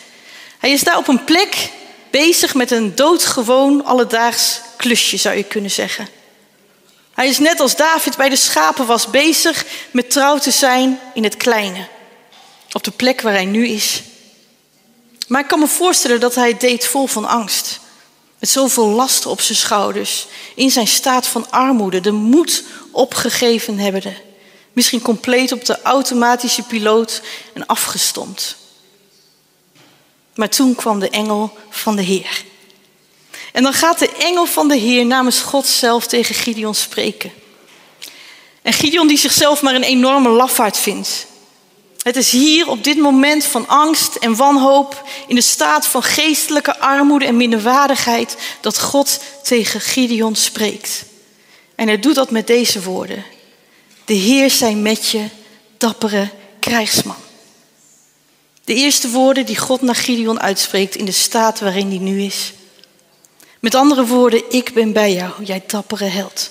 Hij 0.59 0.71
is 0.71 0.83
daar 0.83 0.97
op 0.97 1.09
een 1.09 1.25
plek 1.25 1.71
bezig 2.11 2.55
met 2.55 2.71
een 2.71 2.95
doodgewoon 2.95 3.85
alledaags 3.85 4.61
klusje, 4.77 5.17
zou 5.17 5.37
je 5.37 5.45
kunnen 5.45 5.71
zeggen. 5.71 6.09
Hij 7.15 7.29
is 7.29 7.39
net 7.39 7.61
als 7.61 7.77
David 7.77 8.17
bij 8.17 8.29
de 8.29 8.37
schapen 8.37 8.87
was 8.87 9.11
bezig 9.11 9.65
met 9.91 10.11
trouw 10.11 10.39
te 10.39 10.51
zijn 10.51 11.01
in 11.15 11.25
het 11.25 11.37
kleine. 11.37 11.87
Op 12.73 12.85
de 12.85 12.91
plek 12.91 13.21
waar 13.21 13.33
hij 13.33 13.45
nu 13.45 13.67
is. 13.67 14.03
Maar 15.29 15.41
ik 15.41 15.49
kan 15.49 15.59
me 15.59 15.67
voorstellen 15.67 16.21
dat 16.21 16.35
hij 16.35 16.49
het 16.49 16.61
deed 16.61 16.87
vol 16.87 17.07
van 17.07 17.25
angst. 17.25 17.81
Met 18.39 18.49
zoveel 18.51 18.87
lasten 18.89 19.31
op 19.31 19.41
zijn 19.41 19.59
schouders. 19.59 20.27
In 20.55 20.71
zijn 20.71 20.87
staat 20.87 21.27
van 21.27 21.51
armoede. 21.51 22.01
De 22.01 22.13
moed 22.13 22.65
opgegeven 22.91 23.79
hebbende. 23.79 24.26
Misschien 24.77 25.01
compleet 25.01 25.53
op 25.53 25.65
de 25.65 25.83
automatische 25.83 26.63
piloot 26.63 27.23
en 27.53 27.67
afgestompt. 27.67 28.57
Maar 30.35 30.49
toen 30.49 30.75
kwam 30.75 30.99
de 31.01 31.11
engel 31.11 31.59
van 31.71 31.97
de 31.97 32.03
Heer. 32.03 32.45
En 33.53 33.63
dan 33.63 33.73
gaat 33.73 33.99
de 33.99 34.11
engel 34.11 34.47
van 34.47 34.69
de 34.69 34.77
Heer 34.77 35.07
namens 35.07 35.41
God 35.41 35.67
zelf 35.67 36.07
tegen 36.07 36.35
Gideon 36.35 36.75
spreken. 36.75 37.33
En 38.63 38.73
Gideon 38.73 39.07
die 39.07 39.19
zichzelf 39.19 39.63
maar 39.63 39.75
een 39.75 39.83
enorme 39.83 40.29
lafaard 40.29 40.79
vindt. 40.79 41.27
Het 42.03 42.17
is 42.17 42.31
hier 42.31 42.69
op 42.69 42.85
dit 42.85 42.97
moment 42.97 43.45
van 43.45 43.69
angst 43.69 44.15
en 44.15 44.37
wanhoop, 44.37 45.09
in 45.27 45.35
de 45.35 45.41
staat 45.41 45.87
van 45.87 46.03
geestelijke 46.03 46.79
armoede 46.79 47.27
en 47.27 47.37
minderwaardigheid, 47.37 48.37
dat 48.61 48.81
God 48.81 49.21
tegen 49.43 49.81
Gideon 49.81 50.35
spreekt. 50.35 51.05
En 51.75 51.87
hij 51.87 51.99
doet 51.99 52.15
dat 52.15 52.31
met 52.31 52.47
deze 52.47 52.83
woorden. 52.83 53.35
De 54.07 54.15
Heer 54.15 54.51
zij 54.51 54.75
met 54.75 55.09
je, 55.09 55.29
dappere 55.77 56.31
krijgsman. 56.61 57.17
De 58.65 58.75
eerste 58.75 59.11
woorden 59.11 59.47
die 59.47 59.59
God 59.59 59.83
naar 59.83 59.95
Gideon 59.95 60.41
uitspreekt 60.41 60.95
in 60.95 61.05
de 61.05 61.13
staat 61.13 61.61
waarin 61.61 61.89
hij 61.89 61.99
nu 61.99 62.23
is. 62.23 62.53
Met 63.61 63.75
andere 63.75 64.07
woorden, 64.07 64.53
ik 64.53 64.75
ben 64.75 64.93
bij 64.93 65.13
jou, 65.13 65.45
jij 65.45 65.63
dappere 65.67 66.05
held. 66.05 66.51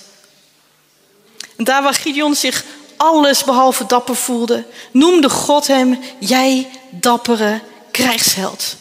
En 1.56 1.64
daar 1.64 1.82
waar 1.82 1.94
Gideon 1.94 2.34
zich 2.34 2.64
alles 2.96 3.44
behalve 3.44 3.86
dapper 3.86 4.16
voelde, 4.16 4.66
noemde 4.90 5.30
God 5.30 5.66
hem, 5.66 5.98
jij 6.18 6.68
dappere 6.90 7.60
krijgsheld. 7.90 8.76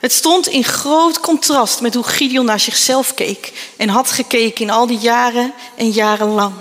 Het 0.00 0.12
stond 0.12 0.46
in 0.46 0.64
groot 0.64 1.20
contrast 1.20 1.80
met 1.80 1.94
hoe 1.94 2.04
Gideon 2.04 2.44
naar 2.44 2.60
zichzelf 2.60 3.14
keek 3.14 3.72
en 3.76 3.88
had 3.88 4.10
gekeken 4.10 4.64
in 4.64 4.70
al 4.70 4.86
die 4.86 4.98
jaren 4.98 5.54
en 5.76 5.90
jaren 5.90 6.28
lang. 6.28 6.54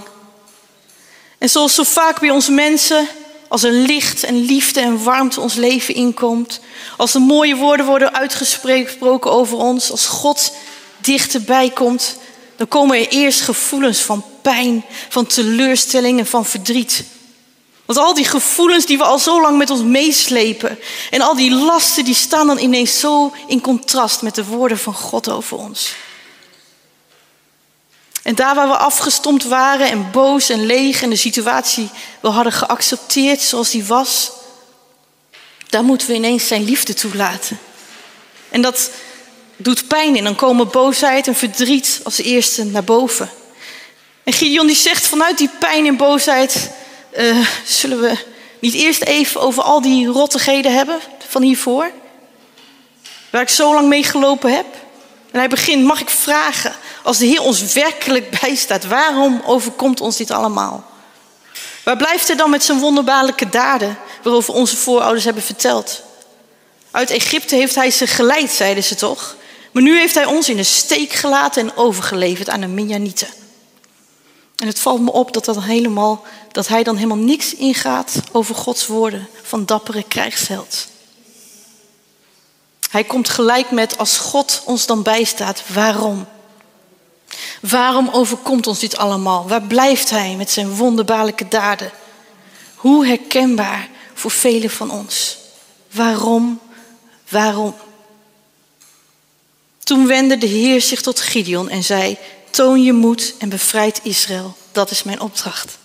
En 1.43 1.49
zoals 1.49 1.75
zo 1.75 1.83
vaak 1.83 2.19
bij 2.19 2.29
ons 2.29 2.49
mensen, 2.49 3.07
als 3.47 3.63
er 3.63 3.71
licht 3.71 4.23
en 4.23 4.45
liefde 4.45 4.79
en 4.79 5.03
warmte 5.03 5.41
ons 5.41 5.53
leven 5.53 5.93
inkomt, 5.93 6.59
als 6.97 7.13
er 7.13 7.21
mooie 7.21 7.55
woorden 7.55 7.85
worden 7.85 8.13
uitgesproken 8.13 9.31
over 9.31 9.57
ons, 9.57 9.91
als 9.91 10.05
God 10.05 10.51
dichterbij 11.01 11.69
komt, 11.69 12.17
dan 12.55 12.67
komen 12.67 12.97
er 12.97 13.07
eerst 13.07 13.41
gevoelens 13.41 13.99
van 13.99 14.25
pijn, 14.41 14.85
van 15.09 15.25
teleurstelling 15.25 16.19
en 16.19 16.25
van 16.25 16.45
verdriet. 16.45 17.03
Want 17.85 17.99
al 17.99 18.13
die 18.13 18.25
gevoelens 18.25 18.85
die 18.85 18.97
we 18.97 19.03
al 19.03 19.19
zo 19.19 19.41
lang 19.41 19.57
met 19.57 19.69
ons 19.69 19.81
meeslepen 19.81 20.79
en 21.09 21.21
al 21.21 21.35
die 21.35 21.51
lasten, 21.51 22.05
die 22.05 22.15
staan 22.15 22.47
dan 22.47 22.59
ineens 22.59 22.99
zo 22.99 23.33
in 23.47 23.61
contrast 23.61 24.21
met 24.21 24.35
de 24.35 24.45
woorden 24.45 24.77
van 24.77 24.93
God 24.93 25.29
over 25.29 25.57
ons. 25.57 25.95
En 28.23 28.35
daar 28.35 28.55
waar 28.55 28.67
we 28.67 28.77
afgestompt 28.77 29.43
waren 29.43 29.89
en 29.89 30.11
boos 30.11 30.49
en 30.49 30.65
leeg 30.65 31.01
en 31.01 31.09
de 31.09 31.15
situatie 31.15 31.89
we 32.19 32.27
hadden 32.27 32.53
geaccepteerd 32.53 33.41
zoals 33.41 33.69
die 33.69 33.85
was, 33.85 34.31
daar 35.69 35.83
moeten 35.83 36.07
we 36.07 36.13
ineens 36.13 36.47
zijn 36.47 36.63
liefde 36.63 36.93
toelaten. 36.93 37.59
En 38.49 38.61
dat 38.61 38.89
doet 39.57 39.87
pijn 39.87 40.17
en 40.17 40.23
dan 40.23 40.35
komen 40.35 40.69
boosheid 40.69 41.27
en 41.27 41.35
verdriet 41.35 41.99
als 42.03 42.17
eerste 42.17 42.63
naar 42.65 42.83
boven. 42.83 43.29
En 44.23 44.33
Gideon 44.33 44.67
die 44.67 44.75
zegt 44.75 45.07
vanuit 45.07 45.37
die 45.37 45.49
pijn 45.59 45.85
en 45.85 45.97
boosheid, 45.97 46.69
uh, 47.17 47.47
zullen 47.65 47.99
we 48.01 48.17
niet 48.59 48.73
eerst 48.73 49.01
even 49.01 49.41
over 49.41 49.63
al 49.63 49.81
die 49.81 50.07
rottigheden 50.07 50.73
hebben 50.73 50.99
van 51.27 51.41
hiervoor? 51.41 51.91
Waar 53.29 53.41
ik 53.41 53.49
zo 53.49 53.73
lang 53.73 53.87
mee 53.87 54.03
gelopen 54.03 54.53
heb? 54.55 54.65
En 55.33 55.39
hij 55.39 55.47
begint, 55.47 55.83
mag 55.83 56.01
ik 56.01 56.09
vragen, 56.09 56.75
als 57.03 57.17
de 57.17 57.25
Heer 57.25 57.41
ons 57.41 57.73
werkelijk 57.73 58.39
bijstaat, 58.41 58.85
waarom 58.85 59.41
overkomt 59.45 60.01
ons 60.01 60.17
dit 60.17 60.31
allemaal? 60.31 60.83
Waar 61.83 61.97
blijft 61.97 62.27
hij 62.27 62.35
dan 62.35 62.49
met 62.49 62.63
zijn 62.63 62.79
wonderbaarlijke 62.79 63.49
daden, 63.49 63.97
waarover 64.23 64.53
onze 64.53 64.77
voorouders 64.77 65.23
hebben 65.23 65.43
verteld? 65.43 66.01
Uit 66.91 67.09
Egypte 67.09 67.55
heeft 67.55 67.75
hij 67.75 67.91
ze 67.91 68.07
geleid, 68.07 68.51
zeiden 68.51 68.83
ze 68.83 68.95
toch? 68.95 69.35
Maar 69.71 69.83
nu 69.83 69.97
heeft 69.97 70.15
hij 70.15 70.25
ons 70.25 70.49
in 70.49 70.57
de 70.57 70.63
steek 70.63 71.13
gelaten 71.13 71.61
en 71.61 71.77
overgeleverd 71.77 72.49
aan 72.49 72.61
de 72.61 72.67
Minjanieten. 72.67 73.27
En 74.55 74.67
het 74.67 74.79
valt 74.79 75.01
me 75.01 75.11
op 75.11 75.33
dat, 75.33 75.45
dat, 75.45 75.63
helemaal, 75.63 76.23
dat 76.51 76.67
hij 76.67 76.83
dan 76.83 76.95
helemaal 76.95 77.17
niks 77.17 77.55
ingaat 77.55 78.15
over 78.31 78.55
Gods 78.55 78.87
woorden 78.87 79.27
van 79.41 79.65
dappere 79.65 80.03
krijgsheld. 80.07 80.87
Hij 82.93 83.03
komt 83.03 83.29
gelijk 83.29 83.71
met 83.71 83.97
als 83.97 84.17
God 84.17 84.61
ons 84.65 84.85
dan 84.85 85.03
bijstaat, 85.03 85.63
waarom? 85.67 86.27
Waarom 87.61 88.09
overkomt 88.09 88.67
ons 88.67 88.79
dit 88.79 88.97
allemaal? 88.97 89.47
Waar 89.47 89.61
blijft 89.61 90.09
hij 90.09 90.35
met 90.35 90.51
zijn 90.51 90.75
wonderbaarlijke 90.75 91.47
daden? 91.47 91.91
Hoe 92.75 93.05
herkenbaar 93.05 93.89
voor 94.13 94.31
velen 94.31 94.69
van 94.69 94.91
ons? 94.91 95.37
Waarom? 95.91 96.59
Waarom? 97.29 97.75
Toen 99.79 100.07
wendde 100.07 100.37
de 100.37 100.45
Heer 100.47 100.81
zich 100.81 101.01
tot 101.01 101.19
Gideon 101.19 101.69
en 101.69 101.83
zei: 101.83 102.17
Toon 102.49 102.83
je 102.83 102.93
moed 102.93 103.33
en 103.37 103.49
bevrijd 103.49 103.99
Israël. 104.03 104.57
Dat 104.71 104.91
is 104.91 105.03
mijn 105.03 105.19
opdracht. 105.21 105.77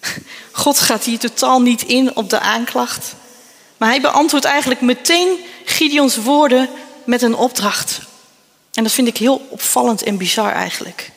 God 0.52 0.78
gaat 0.78 1.04
hier 1.04 1.18
totaal 1.18 1.60
niet 1.60 1.82
in 1.82 2.16
op 2.16 2.30
de 2.30 2.40
aanklacht. 2.40 3.14
Maar 3.76 3.88
hij 3.88 4.00
beantwoordt 4.00 4.46
eigenlijk 4.46 4.80
meteen 4.80 5.38
Gideons 5.68 6.16
woorden 6.16 6.68
met 7.04 7.22
een 7.22 7.34
opdracht. 7.34 8.00
En 8.72 8.82
dat 8.82 8.92
vind 8.92 9.08
ik 9.08 9.16
heel 9.16 9.46
opvallend 9.48 10.02
en 10.02 10.16
bizar 10.16 10.52
eigenlijk. 10.52 11.10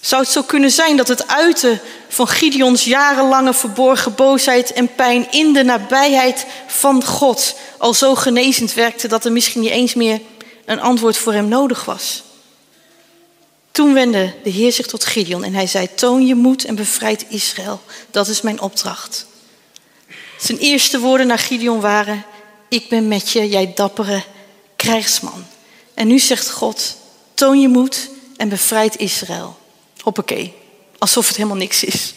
Zou 0.00 0.22
het 0.22 0.30
zo 0.30 0.42
kunnen 0.42 0.70
zijn 0.70 0.96
dat 0.96 1.08
het 1.08 1.28
uiten 1.28 1.80
van 2.08 2.28
Gideons 2.28 2.84
jarenlange 2.84 3.54
verborgen 3.54 4.14
boosheid 4.14 4.72
en 4.72 4.94
pijn 4.94 5.32
in 5.32 5.52
de 5.52 5.62
nabijheid 5.64 6.46
van 6.66 7.04
God 7.04 7.54
al 7.78 7.94
zo 7.94 8.14
genezend 8.14 8.74
werkte 8.74 9.08
dat 9.08 9.24
er 9.24 9.32
misschien 9.32 9.60
niet 9.60 9.70
eens 9.70 9.94
meer 9.94 10.20
een 10.64 10.80
antwoord 10.80 11.16
voor 11.16 11.32
hem 11.32 11.48
nodig 11.48 11.84
was? 11.84 12.22
Toen 13.70 13.94
wendde 13.94 14.34
de 14.42 14.50
Heer 14.50 14.72
zich 14.72 14.86
tot 14.86 15.04
Gideon 15.04 15.44
en 15.44 15.54
hij 15.54 15.66
zei: 15.66 15.88
Toon 15.94 16.26
je 16.26 16.34
moed 16.34 16.64
en 16.64 16.74
bevrijd 16.74 17.26
Israël. 17.28 17.80
Dat 18.10 18.28
is 18.28 18.40
mijn 18.40 18.60
opdracht. 18.60 19.26
Zijn 20.38 20.58
eerste 20.58 20.98
woorden 20.98 21.26
naar 21.26 21.38
Gideon 21.38 21.80
waren: 21.80 22.24
Ik 22.68 22.88
ben 22.88 23.08
met 23.08 23.30
je, 23.30 23.48
jij 23.48 23.72
dappere 23.74 24.22
krijgsman. 24.76 25.44
En 25.94 26.06
nu 26.06 26.18
zegt 26.18 26.50
God: 26.50 26.96
Toon 27.34 27.60
je 27.60 27.68
moed 27.68 28.08
en 28.36 28.48
bevrijd 28.48 28.96
Israël. 28.96 29.58
Hoppakee, 30.00 30.54
alsof 30.98 31.26
het 31.26 31.36
helemaal 31.36 31.56
niks 31.56 31.84
is. 31.84 32.14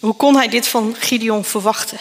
Hoe 0.00 0.14
kon 0.14 0.36
hij 0.36 0.48
dit 0.48 0.68
van 0.68 0.96
Gideon 0.98 1.44
verwachten? 1.44 1.98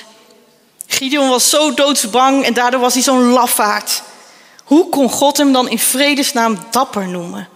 Gideon 0.87 1.29
was 1.29 1.49
zo 1.49 1.73
doodsbang 1.73 2.43
en 2.43 2.53
daardoor 2.53 2.79
was 2.79 2.93
hij 2.93 3.03
zo'n 3.03 3.29
lafaard. 3.29 4.01
Hoe 4.63 4.89
kon 4.89 5.09
God 5.09 5.37
hem 5.37 5.53
dan 5.53 5.69
in 5.69 5.79
vredesnaam 5.79 6.57
dapper 6.71 7.07
noemen? 7.07 7.47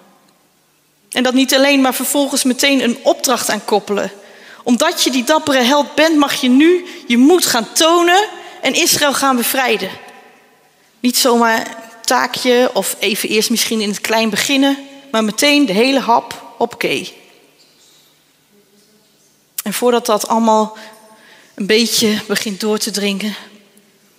En 1.10 1.24
dat 1.24 1.34
niet 1.34 1.56
alleen, 1.56 1.82
maar 1.82 1.94
vervolgens 1.94 2.44
meteen 2.44 2.84
een 2.84 2.98
opdracht 3.04 3.50
aan 3.50 3.66
koppelen. 3.66 4.12
Omdat 4.64 5.04
je 5.04 5.12
die 5.12 5.24
dappere 5.24 5.62
held 5.62 5.96
bent, 5.96 6.18
mag 6.18 6.34
je 6.34 6.50
nu 6.50 6.86
je 7.08 7.18
moed 7.18 7.46
gaan 7.46 7.74
tonen 7.74 8.28
en 8.62 8.74
Israël 8.74 9.14
gaan 9.14 9.36
bevrijden. 9.36 9.90
Niet 11.00 11.18
zomaar 11.18 11.60
een 11.60 12.02
taakje 12.02 12.70
of 12.74 12.96
even 13.00 13.30
eerst 13.30 13.50
misschien 13.50 13.82
in 13.82 13.90
het 13.90 14.02
klein 14.02 14.30
beginnen, 14.30 14.78
maar 15.12 15.24
meteen 15.24 15.66
de 15.66 15.74
hele 15.74 16.00
hap, 16.00 16.56
oké. 16.58 17.06
En 19.64 19.74
voordat 19.74 20.06
dat 20.06 20.28
allemaal 20.28 20.78
een 21.56 21.66
beetje 21.66 22.22
begint 22.28 22.60
door 22.60 22.78
te 22.78 22.92
dringen, 22.92 23.36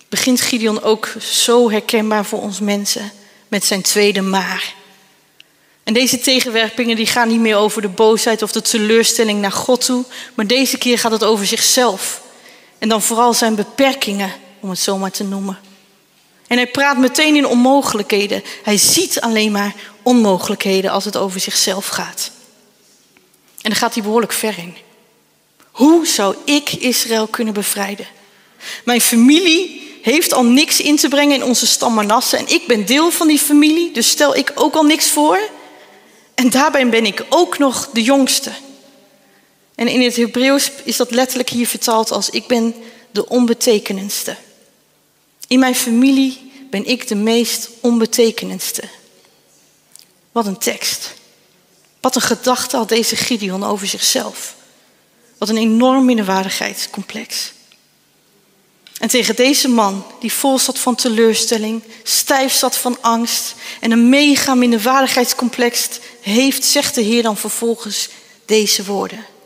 begint 0.09 0.41
Gideon 0.41 0.83
ook 0.83 1.13
zo 1.19 1.71
herkenbaar 1.71 2.25
voor 2.25 2.41
ons 2.41 2.59
mensen 2.59 3.11
met 3.47 3.65
zijn 3.65 3.81
tweede 3.81 4.21
maar. 4.21 4.73
En 5.83 5.93
deze 5.93 6.19
tegenwerpingen 6.19 6.95
die 6.95 7.05
gaan 7.05 7.27
niet 7.27 7.39
meer 7.39 7.55
over 7.55 7.81
de 7.81 7.87
boosheid 7.87 8.41
of 8.41 8.51
de 8.51 8.61
teleurstelling 8.61 9.41
naar 9.41 9.51
God 9.51 9.85
toe, 9.85 10.03
maar 10.33 10.47
deze 10.47 10.77
keer 10.77 10.99
gaat 10.99 11.11
het 11.11 11.23
over 11.23 11.45
zichzelf. 11.45 12.21
En 12.79 12.89
dan 12.89 13.01
vooral 13.01 13.33
zijn 13.33 13.55
beperkingen, 13.55 14.33
om 14.59 14.69
het 14.69 14.79
zo 14.79 14.97
maar 14.97 15.11
te 15.11 15.23
noemen. 15.23 15.59
En 16.47 16.57
hij 16.57 16.67
praat 16.67 16.97
meteen 16.97 17.35
in 17.35 17.47
onmogelijkheden. 17.47 18.43
Hij 18.63 18.77
ziet 18.77 19.21
alleen 19.21 19.51
maar 19.51 19.75
onmogelijkheden 20.01 20.91
als 20.91 21.05
het 21.05 21.17
over 21.17 21.39
zichzelf 21.39 21.87
gaat. 21.87 22.31
En 23.61 23.69
dan 23.69 23.75
gaat 23.75 23.93
hij 23.93 24.03
behoorlijk 24.03 24.33
ver 24.33 24.57
in. 24.57 24.75
Hoe 25.71 26.07
zou 26.07 26.35
ik 26.45 26.71
Israël 26.71 27.27
kunnen 27.27 27.53
bevrijden? 27.53 28.07
Mijn 28.83 29.01
familie 29.01 29.87
heeft 30.01 30.33
al 30.33 30.43
niks 30.43 30.81
in 30.81 30.95
te 30.95 31.07
brengen 31.07 31.35
in 31.35 31.43
onze 31.43 31.67
stam 31.67 31.93
Manasse 31.93 32.37
en 32.37 32.47
ik 32.47 32.67
ben 32.67 32.85
deel 32.85 33.11
van 33.11 33.27
die 33.27 33.39
familie, 33.39 33.91
dus 33.91 34.09
stel 34.09 34.35
ik 34.35 34.51
ook 34.55 34.75
al 34.75 34.83
niks 34.83 35.09
voor. 35.09 35.39
En 36.35 36.49
daarbij 36.49 36.89
ben 36.89 37.05
ik 37.05 37.25
ook 37.29 37.57
nog 37.57 37.89
de 37.93 38.03
jongste. 38.03 38.51
En 39.79 39.87
in 39.87 40.01
het 40.01 40.15
Hebreeuws 40.15 40.71
is 40.83 40.97
dat 40.97 41.11
letterlijk 41.11 41.49
hier 41.49 41.67
vertaald 41.67 42.11
als 42.11 42.29
ik 42.29 42.47
ben 42.47 42.75
de 43.11 43.29
onbetekenendste. 43.29 44.35
In 45.47 45.59
mijn 45.59 45.75
familie 45.75 46.51
ben 46.69 46.85
ik 46.85 47.07
de 47.07 47.15
meest 47.15 47.69
onbetekenendste. 47.79 48.83
Wat 50.31 50.45
een 50.45 50.57
tekst. 50.57 51.13
Wat 51.99 52.15
een 52.15 52.21
gedachte 52.21 52.77
had 52.77 52.89
deze 52.89 53.15
Gideon 53.15 53.63
over 53.63 53.87
zichzelf. 53.87 54.55
Wat 55.37 55.49
een 55.49 55.57
enorm 55.57 56.05
minderwaardigheidscomplex. 56.05 57.51
En 58.97 59.07
tegen 59.07 59.35
deze 59.35 59.67
man, 59.67 60.05
die 60.19 60.33
vol 60.33 60.59
zat 60.59 60.79
van 60.79 60.95
teleurstelling, 60.95 61.83
stijf 62.03 62.53
zat 62.53 62.77
van 62.77 62.97
angst 63.01 63.55
en 63.79 63.91
een 63.91 64.09
mega 64.09 64.55
minderwaardigheidscomplex 64.55 65.89
heeft, 66.21 66.63
zegt 66.63 66.95
de 66.95 67.01
Heer 67.01 67.23
dan 67.23 67.37
vervolgens 67.37 68.09
deze 68.45 68.85
woorden. 68.85 69.37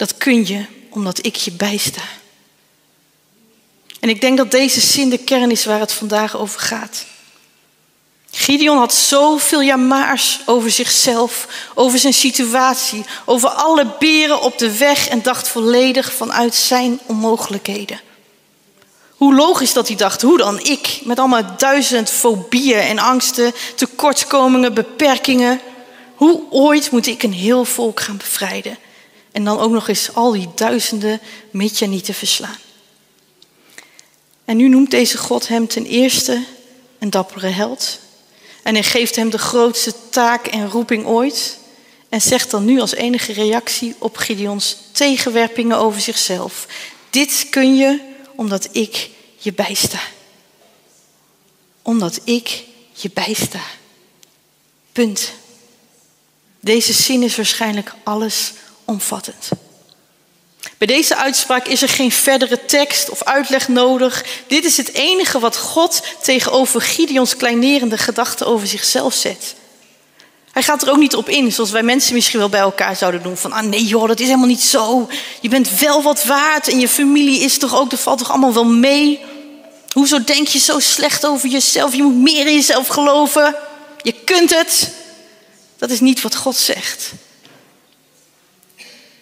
Dat 0.00 0.16
kun 0.16 0.46
je 0.46 0.64
omdat 0.90 1.26
ik 1.26 1.36
je 1.36 1.52
bijsta. 1.52 2.00
En 4.00 4.08
ik 4.08 4.20
denk 4.20 4.36
dat 4.36 4.50
deze 4.50 4.80
zin 4.80 5.10
de 5.10 5.18
kern 5.18 5.50
is 5.50 5.64
waar 5.64 5.80
het 5.80 5.92
vandaag 5.92 6.36
over 6.36 6.60
gaat. 6.60 7.04
Gideon 8.30 8.78
had 8.78 8.94
zoveel 8.94 9.62
jamaars 9.62 10.40
over 10.46 10.70
zichzelf, 10.70 11.46
over 11.74 11.98
zijn 11.98 12.14
situatie, 12.14 13.04
over 13.24 13.48
alle 13.48 13.86
beren 13.98 14.42
op 14.42 14.58
de 14.58 14.76
weg 14.76 15.08
en 15.08 15.22
dacht 15.22 15.48
volledig 15.48 16.12
vanuit 16.12 16.54
zijn 16.54 17.00
onmogelijkheden. 17.06 18.00
Hoe 19.10 19.34
logisch 19.34 19.72
dat 19.72 19.88
hij 19.88 19.96
dacht, 19.96 20.22
hoe 20.22 20.38
dan 20.38 20.60
ik, 20.60 21.00
met 21.04 21.18
allemaal 21.18 21.56
duizend 21.56 22.10
fobieën 22.10 22.80
en 22.80 22.98
angsten, 22.98 23.52
tekortkomingen, 23.74 24.74
beperkingen. 24.74 25.60
Hoe 26.14 26.42
ooit 26.50 26.90
moet 26.90 27.06
ik 27.06 27.22
een 27.22 27.32
heel 27.32 27.64
volk 27.64 28.00
gaan 28.00 28.16
bevrijden? 28.16 28.78
En 29.32 29.44
dan 29.44 29.58
ook 29.58 29.70
nog 29.70 29.88
eens 29.88 30.14
al 30.14 30.32
die 30.32 30.48
duizenden 30.54 31.20
niet 31.50 32.04
te 32.04 32.14
verslaan. 32.14 32.58
En 34.44 34.56
nu 34.56 34.68
noemt 34.68 34.90
deze 34.90 35.18
God 35.18 35.48
hem 35.48 35.66
ten 35.66 35.86
eerste 35.86 36.44
een 36.98 37.10
dappere 37.10 37.46
held. 37.46 37.98
En 38.62 38.74
hij 38.74 38.82
geeft 38.82 39.16
hem 39.16 39.30
de 39.30 39.38
grootste 39.38 39.94
taak 40.10 40.46
en 40.46 40.68
roeping 40.68 41.06
ooit. 41.06 41.58
En 42.08 42.20
zegt 42.20 42.50
dan 42.50 42.64
nu 42.64 42.80
als 42.80 42.94
enige 42.94 43.32
reactie 43.32 43.94
op 43.98 44.16
Gideons 44.16 44.76
tegenwerpingen 44.92 45.76
over 45.76 46.00
zichzelf. 46.00 46.66
Dit 47.10 47.46
kun 47.50 47.76
je 47.76 48.00
omdat 48.36 48.68
ik 48.72 49.10
je 49.36 49.52
bijsta. 49.52 50.00
Omdat 51.82 52.20
ik 52.24 52.64
je 52.92 53.10
bijsta. 53.14 53.60
Punt. 54.92 55.32
Deze 56.60 56.92
zin 56.92 57.22
is 57.22 57.36
waarschijnlijk 57.36 57.94
alles 58.02 58.52
omvattend. 58.90 59.48
Bij 60.78 60.86
deze 60.86 61.16
uitspraak 61.16 61.66
is 61.66 61.82
er 61.82 61.88
geen 61.88 62.12
verdere 62.12 62.64
tekst 62.64 63.10
of 63.10 63.22
uitleg 63.24 63.68
nodig. 63.68 64.24
Dit 64.46 64.64
is 64.64 64.76
het 64.76 64.92
enige 64.92 65.38
wat 65.38 65.56
God 65.56 66.02
tegenover 66.22 66.80
Gideons 66.80 67.36
kleinerende 67.36 67.98
gedachten 67.98 68.46
over 68.46 68.66
zichzelf 68.66 69.14
zet. 69.14 69.54
Hij 70.52 70.62
gaat 70.62 70.82
er 70.82 70.90
ook 70.90 70.98
niet 70.98 71.16
op 71.16 71.28
in, 71.28 71.52
zoals 71.52 71.70
wij 71.70 71.82
mensen 71.82 72.14
misschien 72.14 72.38
wel 72.38 72.48
bij 72.48 72.60
elkaar 72.60 72.96
zouden 72.96 73.22
doen. 73.22 73.36
Van, 73.36 73.52
ah 73.52 73.62
nee 73.62 73.84
joh, 73.84 74.08
dat 74.08 74.20
is 74.20 74.26
helemaal 74.26 74.46
niet 74.46 74.62
zo. 74.62 75.08
Je 75.40 75.48
bent 75.48 75.78
wel 75.78 76.02
wat 76.02 76.24
waard 76.24 76.68
en 76.68 76.80
je 76.80 76.88
familie 76.88 77.40
is 77.40 77.58
toch 77.58 77.76
ook, 77.76 77.90
dat 77.90 78.00
valt 78.00 78.18
toch 78.18 78.30
allemaal 78.30 78.54
wel 78.54 78.64
mee. 78.64 79.20
Hoezo 79.92 80.24
denk 80.24 80.48
je 80.48 80.58
zo 80.58 80.78
slecht 80.78 81.26
over 81.26 81.48
jezelf? 81.48 81.94
Je 81.94 82.02
moet 82.02 82.14
meer 82.14 82.46
in 82.46 82.54
jezelf 82.54 82.86
geloven. 82.86 83.56
Je 84.02 84.12
kunt 84.24 84.54
het. 84.54 84.90
Dat 85.78 85.90
is 85.90 86.00
niet 86.00 86.20
wat 86.20 86.36
God 86.36 86.56
zegt. 86.56 87.12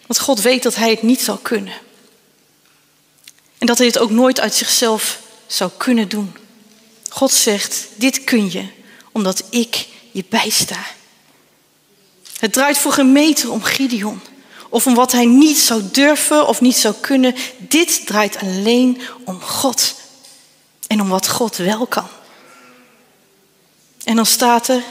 Want 0.09 0.21
God 0.21 0.41
weet 0.41 0.62
dat 0.62 0.75
hij 0.75 0.91
het 0.91 1.03
niet 1.03 1.21
zal 1.21 1.37
kunnen. 1.37 1.75
En 3.59 3.67
dat 3.67 3.79
hij 3.79 3.87
het 3.87 3.99
ook 3.99 4.11
nooit 4.11 4.41
uit 4.41 4.55
zichzelf 4.55 5.21
zou 5.47 5.71
kunnen 5.77 6.09
doen. 6.09 6.37
God 7.09 7.33
zegt, 7.33 7.88
dit 7.95 8.25
kun 8.25 8.50
je 8.50 8.67
omdat 9.12 9.45
ik 9.50 9.87
je 10.11 10.25
bijsta. 10.29 10.87
Het 12.38 12.53
draait 12.53 12.79
voor 12.79 12.93
geen 12.93 13.12
meter 13.12 13.50
om 13.50 13.62
Gideon. 13.62 14.21
Of 14.69 14.87
om 14.87 14.95
wat 14.95 15.12
hij 15.12 15.27
niet 15.27 15.59
zou 15.59 15.83
durven 15.93 16.47
of 16.47 16.61
niet 16.61 16.77
zou 16.77 16.95
kunnen. 17.00 17.35
Dit 17.59 18.07
draait 18.07 18.37
alleen 18.37 19.01
om 19.25 19.40
God. 19.40 19.94
En 20.87 21.01
om 21.01 21.09
wat 21.09 21.29
God 21.29 21.57
wel 21.57 21.87
kan. 21.87 22.09
En 24.05 24.16
dan 24.16 24.27
staat 24.27 24.68
er, 24.68 24.83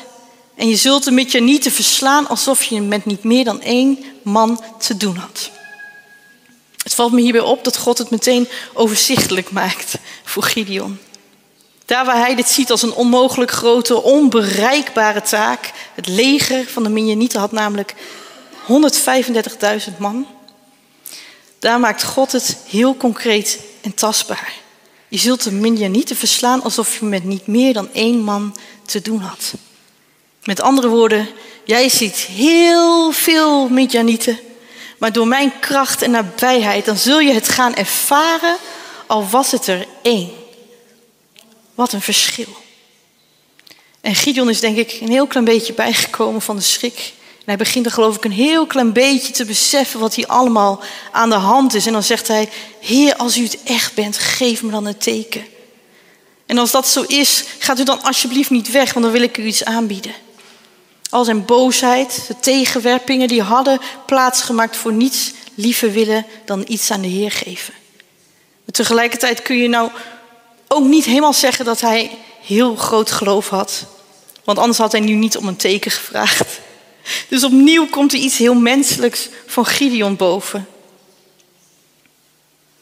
en 0.58 0.70
je 0.70 0.76
zult 0.76 1.04
de 1.04 1.12
te 1.60 1.72
verslaan 1.72 2.28
alsof 2.28 2.64
je 2.64 2.82
met 2.82 3.06
niet 3.06 3.24
meer 3.24 3.44
dan 3.44 3.62
één 3.62 4.06
man 4.22 4.64
te 4.78 4.98
doen 4.98 5.16
had. 5.16 5.52
Het 6.78 6.94
valt 6.94 7.12
me 7.12 7.22
hierbij 7.22 7.42
op 7.42 7.64
dat 7.64 7.78
God 7.78 7.98
het 7.98 8.10
meteen 8.10 8.48
overzichtelijk 8.74 9.52
maakt 9.52 9.98
voor 10.24 10.44
Gideon. 10.44 11.00
Daar 11.86 12.06
waar 12.06 12.18
hij 12.18 12.36
dit 12.36 12.50
ziet 12.50 12.72
als 12.72 12.82
een 12.82 12.94
onmogelijk 12.94 13.52
grote, 13.52 14.02
onbereikbare 14.02 15.22
taak. 15.22 15.72
Het 15.96 16.08
leger 16.08 16.68
van 16.68 16.84
de 16.84 16.90
Midianieten 16.90 17.40
had 17.40 17.52
namelijk 17.52 17.96
135.000 18.68 19.98
man. 19.98 20.28
Daar 21.60 21.80
maakt 21.80 22.04
God 22.04 22.32
het 22.32 22.58
heel 22.68 22.98
concreet 22.98 23.60
en 23.82 23.94
tastbaar. 23.94 24.54
Je 25.08 25.18
zult 25.18 25.44
de 25.44 25.52
Midianieten 25.52 26.16
verslaan 26.16 26.64
alsof 26.64 27.00
je 27.00 27.06
met 27.06 27.24
niet 27.24 27.48
meer 27.48 27.74
dan 27.74 27.94
één 27.94 28.20
man 28.20 28.58
te 28.86 29.02
doen 29.02 29.20
had. 29.20 29.54
Met 30.48 30.62
andere 30.62 30.88
woorden, 30.88 31.30
jij 31.64 31.90
ziet 31.90 32.16
heel 32.16 33.12
veel 33.12 33.70
Midjanieten, 33.70 34.40
maar 34.98 35.12
door 35.12 35.28
mijn 35.28 35.60
kracht 35.60 36.02
en 36.02 36.12
nabijheid, 36.12 36.86
dan 36.86 36.98
zul 36.98 37.20
je 37.20 37.34
het 37.34 37.50
gaan 37.50 37.76
ervaren, 37.76 38.56
al 39.08 39.28
was 39.30 39.52
het 39.52 39.68
er 39.68 39.86
één. 40.02 40.32
Wat 41.76 41.94
een 41.94 42.02
verschil. 42.02 42.58
En 44.02 44.16
Gideon 44.16 44.50
is 44.50 44.60
denk 44.60 44.78
ik 44.78 44.98
een 45.02 45.12
heel 45.12 45.28
klein 45.28 45.46
beetje 45.46 45.74
bijgekomen 45.74 46.42
van 46.42 46.56
de 46.56 46.62
schrik. 46.62 47.14
En 47.38 47.44
hij 47.46 47.58
begint 47.58 47.86
er 47.86 47.92
geloof 47.92 48.16
ik 48.16 48.26
een 48.26 48.32
heel 48.32 48.66
klein 48.66 48.94
beetje 48.94 49.34
te 49.34 49.46
beseffen 49.46 50.00
wat 50.00 50.16
hier 50.16 50.28
allemaal 50.28 50.84
aan 51.12 51.30
de 51.30 51.36
hand 51.36 51.74
is. 51.74 51.86
En 51.86 51.94
dan 51.94 52.04
zegt 52.04 52.28
hij, 52.28 52.50
Heer, 52.80 53.16
als 53.16 53.38
u 53.38 53.44
het 53.44 53.64
echt 53.64 53.94
bent, 53.94 54.18
geef 54.18 54.64
me 54.64 54.72
dan 54.72 54.86
een 54.86 54.98
teken. 54.98 55.46
En 56.46 56.58
als 56.58 56.72
dat 56.72 56.88
zo 56.88 57.02
is, 57.02 57.44
gaat 57.60 57.80
u 57.80 57.84
dan 57.84 58.02
alsjeblieft 58.02 58.50
niet 58.50 58.72
weg, 58.72 58.94
want 58.94 59.06
dan 59.06 59.14
wil 59.14 59.24
ik 59.24 59.38
u 59.38 59.46
iets 59.46 59.64
aanbieden. 59.64 60.26
Al 61.10 61.24
zijn 61.24 61.46
boosheid, 61.46 62.26
de 62.28 62.36
tegenwerpingen, 62.40 63.28
die 63.28 63.42
hadden 63.42 63.82
plaatsgemaakt 64.06 64.78
voor 64.78 64.94
niets 64.94 65.34
liever 65.56 65.92
willen 65.92 66.26
dan 66.46 66.64
iets 66.68 66.92
aan 66.92 67.02
de 67.02 67.08
Heer 67.08 67.32
geven. 67.32 67.74
Maar 68.64 68.74
tegelijkertijd 68.74 69.42
kun 69.42 69.58
je 69.58 69.68
nou 69.68 69.90
ook 70.68 70.84
niet 70.84 71.06
helemaal 71.06 71.34
zeggen 71.34 71.66
dat 71.66 71.82
hij 71.82 72.18
heel 72.42 72.76
groot 72.76 73.12
geloof 73.12 73.50
had. 73.50 73.86
Want 74.44 74.58
anders 74.58 74.78
had 74.78 74.92
hij 74.92 75.02
nu 75.02 75.14
niet 75.14 75.38
om 75.38 75.48
een 75.48 75.56
teken 75.56 75.92
gevraagd. 75.92 76.60
Dus 77.30 77.44
opnieuw 77.44 77.88
komt 77.88 78.14
er 78.14 78.20
iets 78.20 78.38
heel 78.38 78.54
menselijks 78.54 79.30
van 79.46 79.66
Gideon 79.66 80.16
boven. 80.16 80.68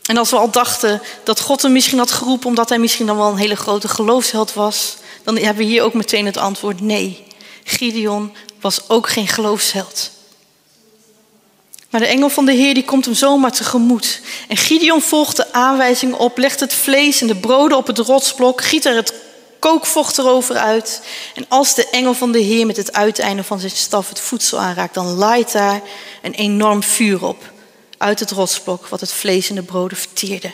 En 0.06 0.18
als 0.18 0.30
we 0.30 0.38
al 0.38 0.52
dachten 0.52 1.02
dat 1.24 1.40
God 1.40 1.62
hem 1.62 1.72
misschien 1.72 1.98
had 1.98 2.12
geroepen 2.12 2.48
omdat 2.48 2.70
hij 2.70 2.80
misschien 2.80 3.06
dan 3.06 3.18
wel 3.18 3.30
een 3.30 3.38
hele 3.38 3.56
grote 3.56 3.88
geloofsheld 3.88 4.54
was, 4.54 4.96
dan 5.24 5.38
hebben 5.38 5.66
we 5.66 5.72
hier 5.72 5.84
ook 5.84 5.94
meteen 5.94 6.26
het 6.26 6.38
antwoord 6.38 6.82
nee. 6.82 7.24
Gideon 7.68 8.36
was 8.60 8.90
ook 8.90 9.10
geen 9.10 9.28
geloofsheld. 9.28 10.12
Maar 11.90 12.02
de 12.02 12.08
engel 12.08 12.30
van 12.30 12.46
de 12.46 12.52
Heer 12.52 12.74
die 12.74 12.86
komt 12.86 13.06
hem 13.06 13.14
zomaar 13.14 13.52
tegemoet. 13.52 14.22
En 14.48 14.58
Gideon 14.58 15.02
volgt 15.02 15.36
de 15.36 15.54
aanwijzingen 15.54 16.18
op, 16.18 16.38
legt 16.38 16.60
het 16.60 16.74
vlees 16.74 17.22
en 17.22 17.28
de 17.28 17.36
broden 17.36 17.78
op 17.78 17.88
het 17.88 17.98
rotsblok, 17.98 18.62
giet 18.62 18.86
er 18.86 18.96
het 18.96 19.14
kookvocht 19.60 20.18
erover 20.18 20.56
uit. 20.56 21.02
En 21.36 21.46
als 21.50 21.76
de 21.76 21.90
engel 21.90 22.14
van 22.14 22.32
de 22.32 22.40
Heer 22.40 22.66
met 22.66 22.78
het 22.78 22.94
uiteinde 22.94 23.44
van 23.44 23.60
zijn 23.60 23.72
staf 23.72 24.10
het 24.10 24.20
voedsel 24.20 24.60
aanraakt, 24.60 24.94
dan 24.94 25.14
laait 25.14 25.52
daar 25.52 25.82
een 26.22 26.34
enorm 26.34 26.84
vuur 26.84 27.26
op 27.26 27.54
uit 27.98 28.20
het 28.20 28.32
rotsblok 28.32 28.88
wat 28.88 29.00
het 29.00 29.12
vlees 29.12 29.50
en 29.50 29.56
de 29.56 29.64
broden 29.64 29.98
verteerde. 29.98 30.52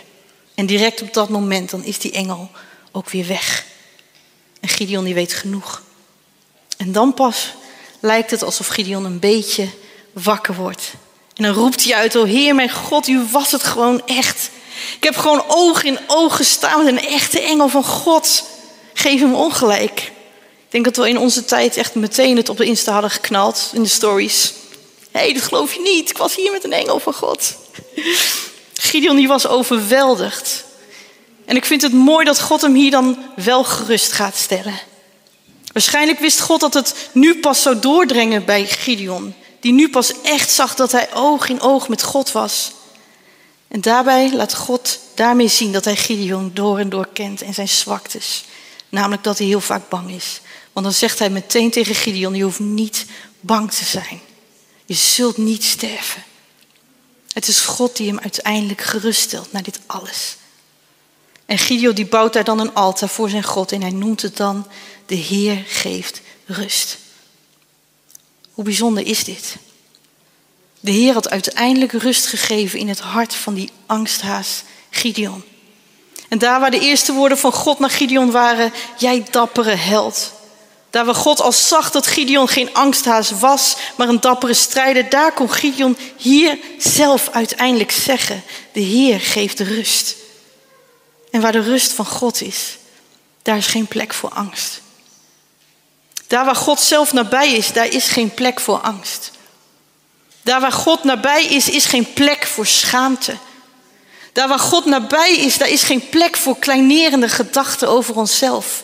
En 0.56 0.66
direct 0.66 1.02
op 1.02 1.14
dat 1.14 1.30
moment 1.30 1.70
dan 1.70 1.84
is 1.84 2.00
die 2.00 2.12
engel 2.12 2.50
ook 2.92 3.10
weer 3.10 3.28
weg. 3.28 3.66
En 4.60 4.70
Gideon 4.70 5.04
die 5.04 5.14
weet 5.14 5.34
genoeg. 5.34 5.82
En 6.82 6.92
dan 6.92 7.14
pas 7.14 7.54
lijkt 8.00 8.32
het 8.32 8.44
alsof 8.44 8.68
Gideon 8.68 9.06
een 9.06 9.20
beetje 9.20 9.68
wakker 10.14 10.56
wordt. 10.56 10.94
En 11.36 11.44
dan 11.44 11.54
roept 11.54 11.84
hij 11.84 11.96
uit, 11.96 12.16
oh 12.16 12.28
Heer 12.28 12.56
mijn 12.56 12.70
God, 12.70 13.08
u 13.08 13.28
was 13.32 13.52
het 13.52 13.64
gewoon 13.64 14.02
echt. 14.06 14.50
Ik 14.96 15.04
heb 15.04 15.18
gewoon 15.18 15.44
oog 15.48 15.84
in 15.84 16.00
oog 16.08 16.36
gestaan 16.36 16.84
met 16.84 16.94
een 16.94 17.08
echte 17.08 17.42
engel 17.42 17.70
van 17.70 17.84
God. 17.84 18.44
Geef 18.94 19.20
hem 19.20 19.34
ongelijk. 19.34 20.00
Ik 20.00 20.70
denk 20.70 20.86
dat 20.86 20.98
we 20.98 21.10
in 21.10 21.18
onze 21.18 21.46
tijd 21.46 21.78
echt 21.78 21.96
meteen 21.96 22.38
het 22.38 22.50
op 22.50 22.58
de 22.58 22.66
Insta 22.66 22.92
hadden 22.92 23.12
geknald 23.12 23.70
in 23.74 23.84
de 23.84 23.90
stories. 23.90 24.54
Hé, 25.12 25.20
hey, 25.20 25.34
dat 25.34 25.44
geloof 25.44 25.74
je 25.74 25.82
niet. 25.82 26.10
Ik 26.10 26.18
was 26.18 26.36
hier 26.36 26.52
met 26.52 26.64
een 26.64 26.74
engel 26.74 27.00
van 27.00 27.14
God. 27.14 27.56
Gideon 28.74 29.16
die 29.16 29.28
was 29.28 29.48
overweldigd. 29.48 30.64
En 31.46 31.56
ik 31.56 31.66
vind 31.66 31.82
het 31.82 31.94
mooi 31.94 32.26
dat 32.26 32.42
God 32.42 32.62
hem 32.62 32.74
hier 32.74 32.92
dan 32.92 33.18
wel 33.36 33.64
gerust 33.64 34.12
gaat 34.12 34.36
stellen. 34.36 34.90
Waarschijnlijk 35.74 36.20
wist 36.20 36.40
God 36.40 36.60
dat 36.60 36.74
het 36.74 37.10
nu 37.12 37.40
pas 37.40 37.62
zou 37.62 37.80
doordringen 37.80 38.46
bij 38.46 38.66
Gideon. 38.66 39.34
Die 39.60 39.72
nu 39.74 39.90
pas 39.90 40.22
echt 40.22 40.50
zag 40.50 40.76
dat 40.76 40.92
hij 40.92 41.14
oog 41.14 41.50
in 41.50 41.62
oog 41.62 41.88
met 41.88 42.04
God 42.04 42.32
was. 42.32 42.72
En 43.68 43.82
daarbij 43.82 44.34
laat 44.34 44.56
God 44.56 45.00
daarmee 45.16 45.48
zien 45.48 45.72
dat 45.72 45.86
hij 45.86 45.96
Gideon 45.96 46.52
door 46.54 46.80
en 46.80 46.90
door 46.90 47.08
kent 47.14 47.42
en 47.42 47.54
zijn 47.54 47.70
zwaktes. 47.70 48.44
Namelijk 48.90 49.24
dat 49.24 49.38
hij 49.38 49.48
heel 49.48 49.62
vaak 49.62 49.90
bang 49.90 50.12
is. 50.12 50.42
Want 50.74 50.86
dan 50.86 50.96
zegt 50.96 51.20
hij 51.20 51.30
meteen 51.30 51.72
tegen 51.72 51.96
Gideon, 51.96 52.36
je 52.36 52.44
hoeft 52.44 52.60
niet 52.60 53.06
bang 53.40 53.72
te 53.72 53.86
zijn. 53.86 54.20
Je 54.86 54.94
zult 54.94 55.38
niet 55.38 55.64
sterven. 55.64 56.24
Het 57.34 57.48
is 57.48 57.60
God 57.60 57.98
die 57.98 58.08
hem 58.08 58.20
uiteindelijk 58.20 58.82
geruststelt 58.82 59.52
naar 59.52 59.64
dit 59.64 59.80
alles. 59.86 60.36
En 61.46 61.58
Gideon 61.58 61.96
die 61.96 62.06
bouwt 62.06 62.34
daar 62.34 62.44
dan 62.44 62.60
een 62.60 62.74
altaar 62.74 63.10
voor 63.10 63.30
zijn 63.30 63.44
God 63.44 63.72
en 63.72 63.82
hij 63.82 63.92
noemt 63.92 64.22
het 64.22 64.38
dan 64.38 64.68
de 65.12 65.18
Heer 65.18 65.64
geeft 65.68 66.22
rust. 66.46 66.98
Hoe 68.52 68.64
bijzonder 68.64 69.06
is 69.06 69.24
dit? 69.24 69.56
De 70.80 70.92
Heer 70.92 71.14
had 71.14 71.30
uiteindelijk 71.30 71.92
rust 71.92 72.26
gegeven 72.26 72.80
in 72.80 72.88
het 72.88 73.00
hart 73.00 73.36
van 73.36 73.54
die 73.54 73.70
angsthaas 73.86 74.64
Gideon. 74.90 75.44
En 76.30 76.38
daar 76.38 76.60
waar 76.60 76.72
de 76.72 76.80
eerste 76.80 77.14
woorden 77.14 77.38
van 77.38 77.52
God 77.52 77.80
naar 77.80 77.90
Gideon 77.90 78.32
waren, 78.32 78.74
jij 78.98 79.26
dappere 79.32 79.76
held. 79.76 80.32
Daar 80.90 81.06
waar 81.06 81.16
God 81.16 81.42
al 81.42 81.52
zag 81.52 81.92
dat 81.92 82.08
Gideon 82.08 82.48
geen 82.48 82.74
angsthaas 82.74 83.32
was, 83.32 83.76
maar 83.98 84.10
een 84.10 84.20
dappere 84.20 84.54
strijder, 84.54 85.10
daar 85.10 85.34
kon 85.34 85.52
Gideon 85.52 85.98
hier 86.18 86.60
zelf 86.78 87.30
uiteindelijk 87.30 87.92
zeggen, 87.92 88.44
de 88.74 88.80
Heer 88.80 89.20
geeft 89.20 89.60
rust. 89.60 90.16
En 91.32 91.42
waar 91.42 91.52
de 91.52 91.62
rust 91.62 91.92
van 91.92 92.06
God 92.06 92.42
is, 92.42 92.78
daar 93.42 93.58
is 93.58 93.68
geen 93.68 93.88
plek 93.88 94.14
voor 94.14 94.30
angst. 94.30 94.82
Daar 96.32 96.46
waar 96.46 96.56
God 96.56 96.80
zelf 96.80 97.14
nabij 97.14 97.54
is, 97.54 97.74
daar 97.74 97.88
is 97.88 98.08
geen 98.08 98.34
plek 98.34 98.60
voor 98.60 98.78
angst. 98.78 99.32
Daar 100.42 100.62
waar 100.62 100.72
God 100.72 101.04
nabij 101.04 101.46
is, 101.46 101.70
is 101.70 101.86
geen 101.86 102.14
plek 102.14 102.46
voor 102.46 102.66
schaamte. 102.66 103.38
Daar 104.34 104.48
waar 104.48 104.60
God 104.60 104.86
nabij 104.86 105.36
is, 105.36 105.58
daar 105.58 105.70
is 105.70 105.84
geen 105.84 106.10
plek 106.10 106.38
voor 106.38 106.60
kleinerende 106.60 107.30
gedachten 107.30 107.90
over 107.90 108.16
onszelf. 108.16 108.84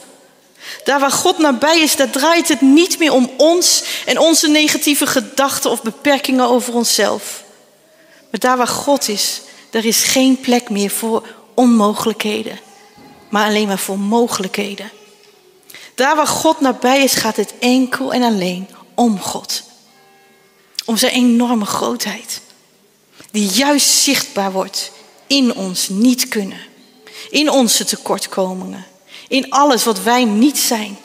Daar 0.84 1.00
waar 1.00 1.12
God 1.12 1.38
nabij 1.38 1.80
is, 1.80 1.96
daar 1.96 2.10
draait 2.10 2.48
het 2.48 2.62
niet 2.62 3.00
meer 3.00 3.12
om 3.12 3.32
ons 3.38 3.84
en 4.06 4.20
onze 4.20 4.48
negatieve 4.48 5.08
gedachten 5.08 5.72
of 5.72 5.82
beperkingen 5.82 6.46
over 6.46 6.74
onszelf. 6.74 7.44
Maar 8.32 8.40
daar 8.40 8.58
waar 8.58 8.68
God 8.68 9.08
is, 9.08 9.42
daar 9.70 9.86
is 9.86 10.04
geen 10.04 10.40
plek 10.40 10.70
meer 10.70 10.92
voor 10.92 11.28
onmogelijkheden, 11.54 12.60
maar 13.30 13.46
alleen 13.46 13.68
maar 13.68 13.80
voor 13.80 14.00
mogelijkheden. 14.00 14.92
Daar 15.98 16.16
waar 16.16 16.28
God 16.28 16.60
nabij 16.60 17.04
is, 17.04 17.14
gaat 17.14 17.36
het 17.36 17.54
enkel 17.60 18.14
en 18.14 18.24
alleen 18.24 18.68
om 18.96 19.20
God. 19.20 19.64
Om 20.86 20.98
zijn 20.98 21.14
enorme 21.14 21.66
grootheid, 21.66 22.42
die 23.32 23.50
juist 23.50 23.90
zichtbaar 23.90 24.52
wordt 24.52 24.92
in 25.28 25.56
ons 25.56 25.90
niet 25.90 26.28
kunnen, 26.28 26.60
in 27.30 27.50
onze 27.50 27.86
tekortkomingen, 27.86 28.86
in 29.28 29.50
alles 29.50 29.84
wat 29.84 30.02
wij 30.02 30.26
niet 30.26 30.58
zijn. 30.58 30.98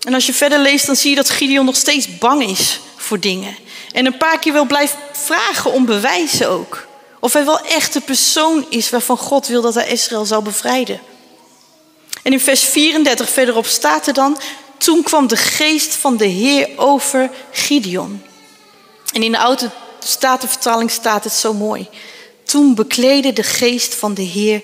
En 0.00 0.14
als 0.14 0.26
je 0.26 0.34
verder 0.34 0.58
leest, 0.58 0.86
dan 0.86 0.96
zie 0.96 1.10
je 1.10 1.16
dat 1.16 1.30
Gideon 1.30 1.64
nog 1.64 1.76
steeds 1.76 2.18
bang 2.18 2.42
is 2.42 2.80
voor 2.96 3.20
dingen. 3.20 3.56
En 3.92 4.06
een 4.06 4.16
paar 4.16 4.38
keer 4.38 4.52
wil 4.52 4.66
blijven 4.66 4.98
vragen 5.12 5.72
om 5.72 5.84
bewijzen 5.84 6.48
ook. 6.48 6.86
Of 7.20 7.32
hij 7.32 7.44
wel 7.44 7.60
echt 7.60 7.92
de 7.92 8.00
persoon 8.00 8.66
is 8.68 8.90
waarvan 8.90 9.18
God 9.18 9.46
wil 9.46 9.62
dat 9.62 9.74
hij 9.74 9.88
Israël 9.88 10.24
zou 10.24 10.42
bevrijden. 10.42 11.00
En 12.22 12.32
in 12.32 12.40
vers 12.40 12.62
34 12.62 13.30
verderop 13.30 13.66
staat 13.66 14.06
er 14.06 14.14
dan, 14.14 14.38
toen 14.78 15.02
kwam 15.02 15.26
de 15.26 15.36
geest 15.36 15.94
van 15.94 16.16
de 16.16 16.26
Heer 16.26 16.68
over 16.76 17.30
Gideon. 17.50 18.22
En 19.12 19.22
in 19.22 19.32
de 19.32 19.38
oude 19.38 19.70
statenvertaling 19.98 20.90
staat 20.90 21.24
het 21.24 21.32
zo 21.32 21.54
mooi. 21.54 21.88
Toen 22.44 22.74
bekleedde 22.74 23.32
de 23.32 23.42
geest 23.42 23.94
van 23.94 24.14
de 24.14 24.22
Heer 24.22 24.62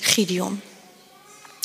Gideon. 0.00 0.60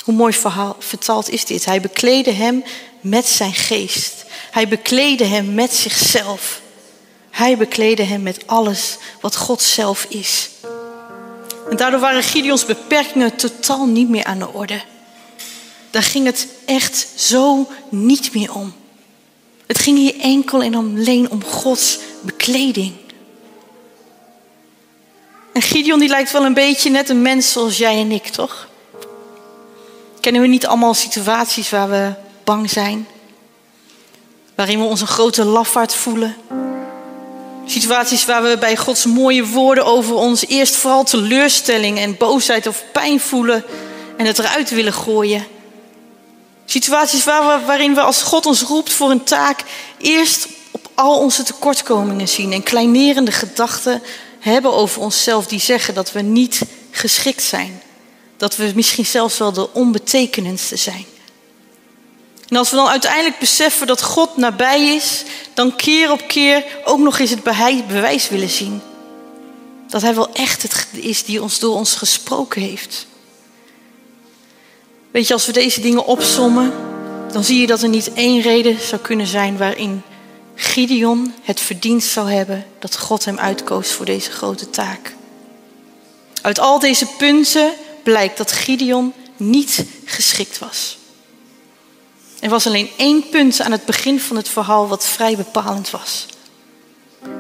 Hoe 0.04 0.16
mooi 0.16 0.34
verhaal, 0.34 0.76
vertaald 0.80 1.30
is 1.30 1.46
dit? 1.46 1.66
Hij 1.66 1.82
bekleedde 1.82 2.32
hem 2.32 2.64
met 3.02 3.26
zijn 3.26 3.54
geest. 3.54 4.26
Hij 4.52 4.68
bekleedde 4.68 5.26
hem 5.26 5.54
met 5.54 5.74
zichzelf. 5.74 6.62
Hij 7.30 7.58
bekleedde 7.58 8.04
hem 8.04 8.22
met 8.22 8.48
alles 8.48 8.98
wat 9.22 9.36
God 9.36 9.62
zelf 9.62 10.06
is. 10.10 10.50
En 11.70 11.78
daardoor 11.78 12.00
waren 12.00 12.24
Gideons 12.24 12.66
beperkingen 12.66 13.36
totaal 13.36 13.86
niet 13.86 14.10
meer 14.10 14.24
aan 14.24 14.40
de 14.40 14.54
orde. 14.54 14.82
Daar 15.98 16.06
ging 16.06 16.26
het 16.26 16.48
echt 16.66 17.08
zo 17.16 17.68
niet 17.90 18.34
meer 18.34 18.54
om. 18.54 18.74
Het 19.68 19.80
ging 19.80 19.98
hier 19.98 20.20
enkel 20.20 20.64
en 20.64 20.76
alleen 20.76 21.30
om 21.32 21.44
Gods 21.44 22.00
bekleding. 22.22 22.94
En 25.54 25.62
Gideon 25.62 26.00
die 26.00 26.10
lijkt 26.10 26.32
wel 26.32 26.46
een 26.46 26.54
beetje 26.54 26.90
net 26.90 27.10
een 27.10 27.22
mens 27.22 27.52
zoals 27.52 27.78
jij 27.78 28.00
en 28.00 28.12
ik, 28.12 28.28
toch? 28.28 28.68
Kennen 30.20 30.42
we 30.42 30.48
niet 30.48 30.68
allemaal 30.68 30.94
situaties 30.94 31.70
waar 31.70 31.90
we 31.90 32.14
bang 32.44 32.70
zijn? 32.70 33.08
Waarin 34.56 34.80
we 34.80 34.86
ons 34.86 35.02
een 35.02 35.08
grote 35.08 35.44
lafaard 35.44 35.94
voelen? 35.94 36.36
Situaties 37.66 38.26
waar 38.26 38.44
we 38.44 38.58
bij 38.60 38.78
Gods 38.78 39.06
mooie 39.06 39.46
woorden 39.46 39.86
over 39.86 40.16
ons 40.16 40.46
eerst 40.48 40.76
vooral 40.76 41.04
teleurstelling 41.04 41.98
en 41.98 42.18
boosheid 42.18 42.68
of 42.68 42.84
pijn 42.92 43.20
voelen 43.20 43.64
en 44.18 44.26
het 44.26 44.40
eruit 44.40 44.70
willen 44.70 44.94
gooien. 44.94 45.56
Situaties 46.70 47.24
waarin 47.24 47.94
we 47.94 48.02
als 48.02 48.22
God 48.22 48.46
ons 48.46 48.62
roept 48.62 48.94
voor 48.94 49.12
een 49.12 49.24
taak 49.24 49.64
eerst 49.98 50.48
op 50.72 50.90
al 50.94 51.20
onze 51.20 51.44
tekortkomingen 51.44 52.28
zien 52.28 52.52
en 52.52 52.64
kleinerende 52.64 53.32
gedachten 53.32 54.02
hebben 54.40 54.74
over 54.74 55.02
onszelf 55.02 55.48
die 55.48 55.60
zeggen 55.60 55.94
dat 55.94 56.12
we 56.12 56.22
niet 56.22 56.62
geschikt 56.92 57.44
zijn. 57.44 57.82
Dat 58.38 58.56
we 58.56 58.72
misschien 58.76 59.06
zelfs 59.06 59.38
wel 59.38 59.54
de 59.54 59.74
onbetekenendste 59.74 60.76
zijn. 60.76 61.06
En 62.48 62.58
als 62.58 62.70
we 62.70 62.76
dan 62.76 62.88
uiteindelijk 62.88 63.40
beseffen 63.40 63.88
dat 63.88 64.04
God 64.04 64.38
nabij 64.38 64.96
is, 64.96 65.24
dan 65.54 65.76
keer 65.76 66.12
op 66.12 66.28
keer 66.28 66.66
ook 66.84 67.00
nog 67.00 67.20
eens 67.20 67.30
het 67.30 67.44
bewijs 67.88 68.30
willen 68.30 68.50
zien. 68.50 68.82
Dat 69.88 70.02
Hij 70.02 70.16
wel 70.16 70.34
echt 70.34 70.62
het 70.62 70.88
is 70.92 71.24
die 71.24 71.42
ons 71.42 71.60
door 71.60 71.76
ons 71.76 71.96
gesproken 71.96 72.62
heeft. 72.62 73.06
Weet 75.18 75.28
je, 75.28 75.34
als 75.34 75.46
we 75.46 75.52
deze 75.52 75.82
dingen 75.82 76.06
opsommen, 76.06 76.74
dan 77.32 77.44
zie 77.44 77.62
je 77.62 77.68
dat 77.68 77.82
er 77.82 77.90
niet 77.90 78.14
één 78.14 78.42
reden 78.42 78.82
zou 78.82 79.02
kunnen 79.02 79.28
zijn 79.28 79.58
waarin 79.58 80.04
Gideon 80.56 81.34
het 81.42 81.60
verdienst 81.60 82.10
zou 82.10 82.32
hebben 82.32 82.66
dat 82.80 82.98
God 82.98 83.26
hem 83.26 83.38
uitkoos 83.40 83.92
voor 83.92 84.06
deze 84.06 84.32
grote 84.32 84.70
taak. 84.70 85.16
Uit 86.42 86.60
al 86.60 86.80
deze 86.80 87.06
punten 87.06 87.74
blijkt 88.04 88.38
dat 88.38 88.52
Gideon 88.52 89.14
niet 89.38 89.86
geschikt 90.06 90.60
was. 90.60 90.98
Er 92.40 92.50
was 92.50 92.68
alleen 92.68 92.90
één 92.98 93.30
punt 93.30 93.62
aan 93.62 93.72
het 93.72 93.86
begin 93.86 94.20
van 94.20 94.36
het 94.36 94.50
verhaal 94.50 94.88
wat 94.88 95.06
vrij 95.06 95.36
bepalend 95.36 95.90
was. 95.90 96.26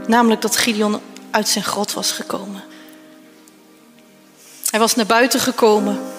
Namelijk 0.07 0.41
dat 0.41 0.57
Gideon 0.57 1.01
uit 1.31 1.47
zijn 1.47 1.63
grot 1.63 1.93
was 1.93 2.11
gekomen. 2.11 2.63
Hij 4.69 4.79
was 4.79 4.95
naar 4.95 5.05
buiten 5.05 5.39
gekomen. 5.39 6.16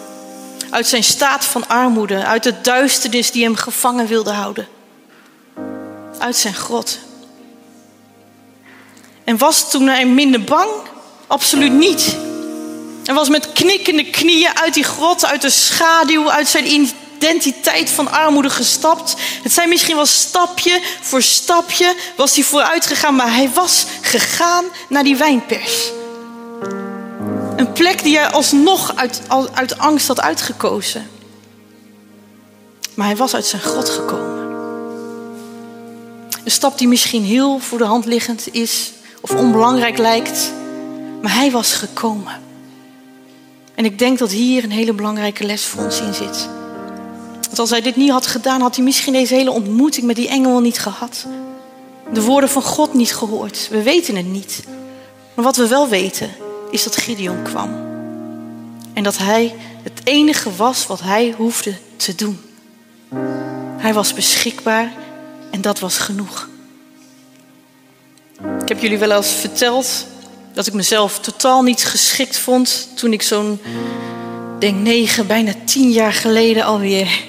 Uit 0.71 0.87
zijn 0.87 1.05
staat 1.05 1.45
van 1.45 1.69
armoede. 1.69 2.25
Uit 2.25 2.43
de 2.43 2.61
duisternis 2.61 3.31
die 3.31 3.45
hem 3.45 3.57
gevangen 3.57 4.07
wilde 4.07 4.31
houden. 4.31 4.69
Uit 6.19 6.37
zijn 6.37 6.55
grot. 6.55 6.99
En 9.25 9.39
was 9.39 9.71
toen 9.71 9.87
hij 9.87 10.07
minder 10.07 10.45
bang? 10.45 10.71
Absoluut 11.27 11.73
niet. 11.73 12.17
Hij 13.05 13.15
was 13.15 13.29
met 13.29 13.53
knikkende 13.53 14.11
knieën 14.11 14.59
uit 14.59 14.75
die 14.75 14.85
grot, 14.85 15.25
uit 15.25 15.43
de 15.43 15.51
schaduw, 15.51 16.31
uit 16.31 16.49
zijn 16.49 16.67
identiteit 16.67 17.91
van 17.91 18.11
armoede 18.11 18.51
gestapt. 18.51 19.15
Het 19.43 19.53
zijn 19.53 19.69
misschien 19.69 19.97
wel 19.97 20.07
stapje 20.07 20.81
voor 21.01 21.23
stapje 21.23 21.95
was 22.17 22.35
hij 22.35 22.45
vooruit 22.45 22.87
gegaan, 22.87 23.15
maar 23.15 23.35
hij 23.35 23.51
was 23.55 23.87
gegaan 24.01 24.65
naar 24.89 25.05
die 25.05 25.17
wijnpers. 25.17 25.91
Een 27.59 27.73
plek 27.73 28.03
die 28.03 28.17
hij 28.17 28.31
alsnog 28.31 28.97
uit, 28.97 29.23
uit 29.53 29.79
angst 29.79 30.07
had 30.07 30.21
uitgekozen. 30.21 31.11
Maar 32.95 33.07
hij 33.07 33.17
was 33.17 33.35
uit 33.35 33.47
zijn 33.47 33.63
grot 33.63 33.89
gekomen. 33.89 34.49
Een 36.45 36.51
stap 36.51 36.79
die 36.79 36.89
misschien 36.89 37.25
heel 37.25 37.59
voor 37.59 37.79
de 37.79 37.85
hand 37.85 38.05
liggend 38.05 38.55
is 38.55 38.93
of 39.21 39.31
onbelangrijk 39.31 39.99
lijkt, 39.99 40.53
maar 41.23 41.35
hij 41.35 41.51
was 41.51 41.73
gekomen. 41.73 42.43
En 43.75 43.85
ik 43.85 43.99
denk 43.99 44.19
dat 44.19 44.31
hier 44.31 44.65
een 44.65 44.71
hele 44.71 44.93
belangrijke 44.93 45.45
les 45.45 45.65
voor 45.65 45.85
ons 45.85 46.01
in 46.01 46.15
zit. 46.15 46.49
Want 47.47 47.59
als 47.59 47.71
hij 47.71 47.81
dit 47.81 47.97
niet 47.97 48.11
had 48.11 48.27
gedaan, 48.27 48.61
had 48.61 48.77
hij 48.77 48.85
misschien 48.85 49.13
deze 49.13 49.35
hele 49.35 49.51
ontmoeting 49.51 50.07
met 50.07 50.17
die 50.17 50.29
engel 50.29 50.61
niet 50.61 50.79
gehad. 50.79 51.27
De 52.13 52.23
woorden 52.23 52.51
van 52.51 52.63
God 52.63 52.95
niet 52.95 53.15
gehoord. 53.15 53.69
We 53.71 53.83
weten 53.83 54.17
het 54.17 54.27
niet. 54.27 54.65
Maar 55.35 55.45
wat 55.45 55.57
we 55.57 55.69
wel 55.69 55.89
weten, 55.89 56.31
is 56.71 56.83
dat 56.83 56.97
Gideon 56.97 57.43
kwam. 57.43 57.71
En 58.93 59.03
dat 59.03 59.19
hij 59.19 59.55
het 59.83 60.01
enige 60.05 60.57
was 60.57 60.87
wat 60.87 61.01
hij 61.01 61.35
hoefde 61.37 61.75
te 61.97 62.15
doen. 62.15 62.41
Hij 63.79 63.95
was 63.95 64.15
beschikbaar 64.15 64.93
en 65.51 65.61
dat 65.61 65.79
was 65.79 65.99
genoeg. 65.99 66.49
Ik 68.61 68.69
heb 68.69 68.81
jullie 68.81 68.99
wel 68.99 69.11
eens 69.11 69.33
verteld 69.33 70.07
dat 70.53 70.67
ik 70.67 70.73
mezelf 70.73 71.19
totaal 71.19 71.63
niet 71.63 71.85
geschikt 71.85 72.39
vond 72.39 72.89
toen 72.95 73.13
ik 73.13 73.23
zo'n, 73.23 73.61
denk 74.59 74.77
negen, 74.77 75.27
bijna 75.27 75.53
tien 75.65 75.91
jaar 75.91 76.13
geleden 76.13 76.65
alweer, 76.65 77.21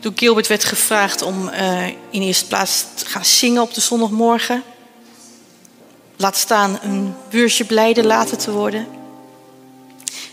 toen 0.00 0.12
Gilbert 0.16 0.46
werd 0.46 0.64
gevraagd 0.64 1.22
om 1.22 1.48
uh, 1.48 1.86
in 2.10 2.22
eerste 2.22 2.46
plaats 2.46 2.84
te 2.94 3.06
gaan 3.06 3.24
zingen 3.24 3.62
op 3.62 3.74
de 3.74 3.80
zondagmorgen. 3.80 4.62
Laat 6.22 6.36
staan 6.36 6.78
een 6.82 7.14
beursje 7.30 7.64
blijde 7.64 8.04
laten 8.04 8.38
te 8.38 8.50
worden. 8.50 8.86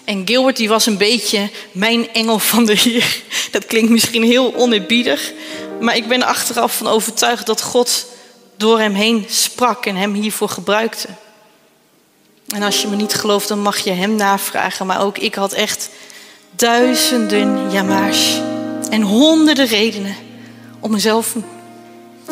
En 0.03 0.27
Gilbert 0.27 0.57
die 0.57 0.69
was 0.69 0.85
een 0.85 0.97
beetje 0.97 1.49
mijn 1.71 2.13
engel 2.13 2.39
van 2.39 2.65
de 2.65 2.73
Heer. 2.73 3.21
Dat 3.51 3.65
klinkt 3.65 3.89
misschien 3.89 4.23
heel 4.23 4.55
oneerbiedig, 4.55 5.31
maar 5.79 5.95
ik 5.95 6.07
ben 6.07 6.21
er 6.21 6.27
achteraf 6.27 6.77
van 6.77 6.87
overtuigd 6.87 7.45
dat 7.45 7.61
God 7.61 8.05
door 8.57 8.79
hem 8.79 8.93
heen 8.93 9.25
sprak 9.29 9.85
en 9.85 9.95
hem 9.95 10.13
hiervoor 10.13 10.49
gebruikte. 10.49 11.07
En 12.47 12.63
als 12.63 12.81
je 12.81 12.87
me 12.87 12.95
niet 12.95 13.13
gelooft, 13.13 13.47
dan 13.47 13.61
mag 13.61 13.77
je 13.77 13.91
hem 13.91 14.15
navragen. 14.15 14.85
Maar 14.85 15.01
ook 15.01 15.17
ik 15.17 15.35
had 15.35 15.53
echt 15.53 15.89
duizenden 16.55 17.71
jamaars 17.71 18.39
en 18.89 19.01
honderden 19.01 19.67
redenen 19.67 20.15
om 20.79 20.91
mezelf 20.91 21.35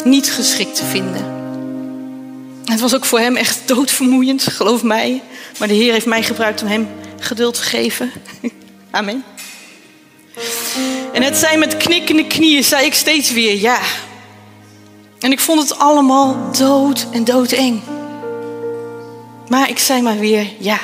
niet 0.03 0.31
geschikt 0.31 0.75
te 0.75 0.85
vinden. 0.85 1.36
Het 2.67 2.79
was 2.79 2.95
ook 2.95 3.05
voor 3.05 3.19
hem 3.19 3.35
echt 3.35 3.61
doodvermoeiend, 3.65 4.43
geloof 4.43 4.83
mij. 4.83 5.21
Maar 5.59 5.67
de 5.67 5.73
Heer 5.73 5.93
heeft 5.93 6.05
mij 6.05 6.23
gebruikt 6.23 6.61
om 6.61 6.67
hem 6.67 6.87
geduld 7.19 7.53
te 7.53 7.61
geven. 7.61 8.11
Amen. 8.91 9.23
En 11.13 11.21
het 11.23 11.37
zijn 11.37 11.59
met 11.59 11.77
knikkende 11.77 12.27
knieën, 12.27 12.63
zei 12.63 12.85
ik 12.85 12.93
steeds 12.93 13.31
weer 13.31 13.59
ja. 13.59 13.79
En 15.19 15.31
ik 15.31 15.39
vond 15.39 15.61
het 15.61 15.79
allemaal 15.79 16.51
dood 16.57 17.07
en 17.11 17.23
doodeng. 17.23 17.81
Maar 19.47 19.69
ik 19.69 19.79
zei 19.79 20.01
maar 20.01 20.19
weer 20.19 20.47
ja. 20.57 20.79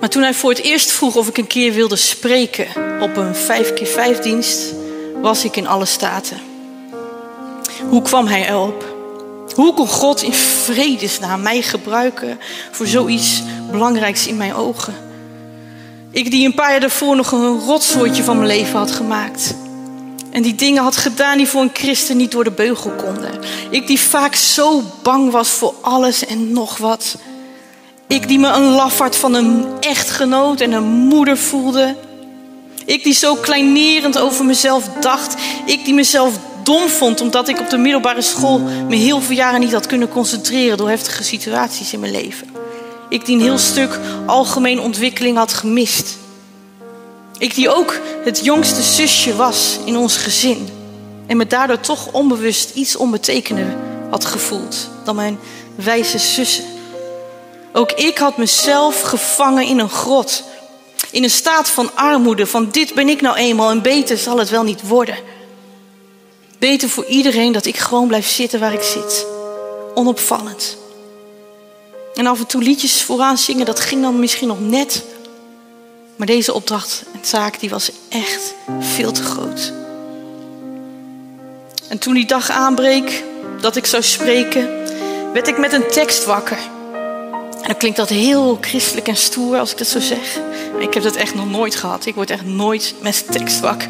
Maar 0.00 0.08
toen 0.08 0.22
hij 0.22 0.34
voor 0.34 0.50
het 0.50 0.62
eerst 0.62 0.92
vroeg 0.92 1.16
of 1.16 1.28
ik 1.28 1.36
een 1.36 1.46
keer 1.46 1.72
wilde 1.72 1.96
spreken 1.96 2.66
op 3.00 3.16
een 3.16 3.34
5 3.34 3.72
keer 3.72 3.86
5 3.86 4.18
dienst, 4.18 4.74
was 5.22 5.44
ik 5.44 5.56
in 5.56 5.66
alle 5.66 5.84
staten. 5.84 6.53
Hoe 7.88 8.02
kwam 8.02 8.26
hij 8.26 8.48
erop? 8.48 8.84
Hoe 9.54 9.74
kon 9.74 9.88
God 9.88 10.22
in 10.22 10.32
vredesnaam 10.32 11.42
mij 11.42 11.62
gebruiken 11.62 12.40
voor 12.70 12.86
zoiets 12.86 13.42
belangrijks 13.70 14.26
in 14.26 14.36
mijn 14.36 14.54
ogen? 14.54 14.94
Ik 16.10 16.30
die 16.30 16.46
een 16.46 16.54
paar 16.54 16.70
jaar 16.70 16.80
daarvoor 16.80 17.16
nog 17.16 17.32
een 17.32 17.60
rotsoortje 17.60 18.22
van 18.22 18.36
mijn 18.36 18.48
leven 18.48 18.78
had 18.78 18.90
gemaakt. 18.90 19.54
En 20.30 20.42
die 20.42 20.54
dingen 20.54 20.82
had 20.82 20.96
gedaan 20.96 21.36
die 21.36 21.48
voor 21.48 21.62
een 21.62 21.70
christen 21.72 22.16
niet 22.16 22.30
door 22.30 22.44
de 22.44 22.50
beugel 22.50 22.90
konden. 22.90 23.30
Ik 23.70 23.86
die 23.86 24.00
vaak 24.00 24.34
zo 24.34 24.82
bang 25.02 25.30
was 25.30 25.48
voor 25.48 25.74
alles 25.80 26.26
en 26.26 26.52
nog 26.52 26.76
wat. 26.76 27.16
Ik 28.06 28.28
die 28.28 28.38
me 28.38 28.48
een 28.48 28.70
lafaard 28.70 29.16
van 29.16 29.34
een 29.34 29.66
echtgenoot 29.80 30.60
en 30.60 30.72
een 30.72 30.84
moeder 30.84 31.38
voelde. 31.38 31.96
Ik 32.84 33.02
die 33.02 33.14
zo 33.14 33.34
kleinerend 33.34 34.18
over 34.18 34.44
mezelf 34.44 34.88
dacht. 35.00 35.34
Ik 35.64 35.84
die 35.84 35.94
mezelf 35.94 36.38
dom 36.64 36.88
vond 36.88 37.20
omdat 37.20 37.48
ik 37.48 37.60
op 37.60 37.70
de 37.70 37.76
middelbare 37.76 38.22
school 38.22 38.58
me 38.88 38.96
heel 38.96 39.20
veel 39.20 39.36
jaren 39.36 39.60
niet 39.60 39.72
had 39.72 39.86
kunnen 39.86 40.08
concentreren 40.08 40.76
door 40.76 40.88
heftige 40.88 41.24
situaties 41.24 41.92
in 41.92 42.00
mijn 42.00 42.12
leven. 42.12 42.50
Ik 43.08 43.26
die 43.26 43.36
een 43.36 43.42
heel 43.42 43.58
stuk 43.58 43.98
algemene 44.26 44.80
ontwikkeling 44.80 45.36
had 45.36 45.52
gemist. 45.52 46.16
Ik 47.38 47.54
die 47.54 47.74
ook 47.74 48.00
het 48.24 48.44
jongste 48.44 48.82
zusje 48.82 49.36
was 49.36 49.78
in 49.84 49.96
ons 49.96 50.16
gezin. 50.16 50.68
En 51.26 51.36
me 51.36 51.46
daardoor 51.46 51.80
toch 51.80 52.12
onbewust 52.12 52.70
iets 52.74 52.96
onbetekenender 52.96 53.76
had 54.10 54.24
gevoeld 54.24 54.88
dan 55.04 55.16
mijn 55.16 55.38
wijze 55.74 56.18
zussen. 56.18 56.64
Ook 57.72 57.92
ik 57.92 58.18
had 58.18 58.36
mezelf 58.36 59.00
gevangen 59.00 59.66
in 59.66 59.78
een 59.78 59.88
grot. 59.88 60.42
In 61.10 61.22
een 61.22 61.30
staat 61.30 61.68
van 61.68 61.90
armoede, 61.94 62.46
van 62.46 62.68
dit 62.70 62.94
ben 62.94 63.08
ik 63.08 63.20
nou 63.20 63.36
eenmaal 63.36 63.70
en 63.70 63.82
beter 63.82 64.16
zal 64.16 64.38
het 64.38 64.50
wel 64.50 64.62
niet 64.62 64.88
worden. 64.88 65.16
Beter 66.70 66.88
voor 66.88 67.04
iedereen 67.04 67.52
dat 67.52 67.66
ik 67.66 67.76
gewoon 67.76 68.06
blijf 68.06 68.28
zitten 68.28 68.60
waar 68.60 68.72
ik 68.72 68.82
zit. 68.82 69.26
Onopvallend. 69.94 70.76
En 72.14 72.26
af 72.26 72.38
en 72.38 72.46
toe 72.46 72.62
liedjes 72.62 73.02
vooraan 73.02 73.38
zingen, 73.38 73.66
dat 73.66 73.80
ging 73.80 74.02
dan 74.02 74.18
misschien 74.18 74.48
nog 74.48 74.60
net. 74.60 75.04
Maar 76.16 76.26
deze 76.26 76.52
opdracht 76.52 77.04
en 77.12 77.20
taak 77.20 77.60
die 77.60 77.70
was 77.70 77.90
echt 78.08 78.54
veel 78.80 79.12
te 79.12 79.22
groot. 79.22 79.72
En 81.88 81.98
toen 81.98 82.14
die 82.14 82.26
dag 82.26 82.50
aanbreek 82.50 83.24
dat 83.60 83.76
ik 83.76 83.86
zou 83.86 84.02
spreken, 84.02 84.68
werd 85.32 85.48
ik 85.48 85.58
met 85.58 85.72
een 85.72 85.88
tekst 85.88 86.24
wakker. 86.24 86.58
En 87.60 87.68
dan 87.68 87.76
klinkt 87.76 87.96
dat 87.96 88.08
heel 88.08 88.58
christelijk 88.60 89.08
en 89.08 89.16
stoer 89.16 89.58
als 89.58 89.70
ik 89.70 89.78
dat 89.78 89.86
zo 89.86 90.00
zeg. 90.00 90.40
Ik 90.78 90.94
heb 90.94 91.02
dat 91.02 91.16
echt 91.16 91.34
nog 91.34 91.50
nooit 91.50 91.74
gehad. 91.74 92.06
Ik 92.06 92.14
word 92.14 92.30
echt 92.30 92.44
nooit 92.44 92.94
met 93.00 93.24
tekst 93.30 93.60
wakker. 93.60 93.88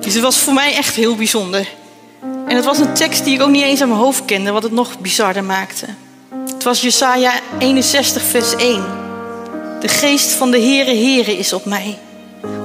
Dus 0.00 0.14
het 0.14 0.22
was 0.22 0.38
voor 0.38 0.54
mij 0.54 0.74
echt 0.74 0.94
heel 0.94 1.16
bijzonder. 1.16 1.68
En 2.46 2.56
het 2.56 2.64
was 2.64 2.78
een 2.78 2.94
tekst 2.94 3.24
die 3.24 3.34
ik 3.34 3.42
ook 3.42 3.50
niet 3.50 3.62
eens 3.62 3.80
aan 3.80 3.88
mijn 3.88 4.00
hoofd 4.00 4.24
kende, 4.24 4.50
wat 4.50 4.62
het 4.62 4.72
nog 4.72 4.98
bizarder 4.98 5.44
maakte. 5.44 5.86
Het 6.52 6.62
was 6.62 6.80
Jesaja 6.80 7.32
61, 7.58 8.22
vers 8.22 8.54
1. 8.54 8.84
De 9.80 9.88
geest 9.88 10.30
van 10.30 10.50
de 10.50 10.60
Heere 10.60 10.94
Heere 10.94 11.38
is 11.38 11.52
op 11.52 11.64
mij. 11.64 11.98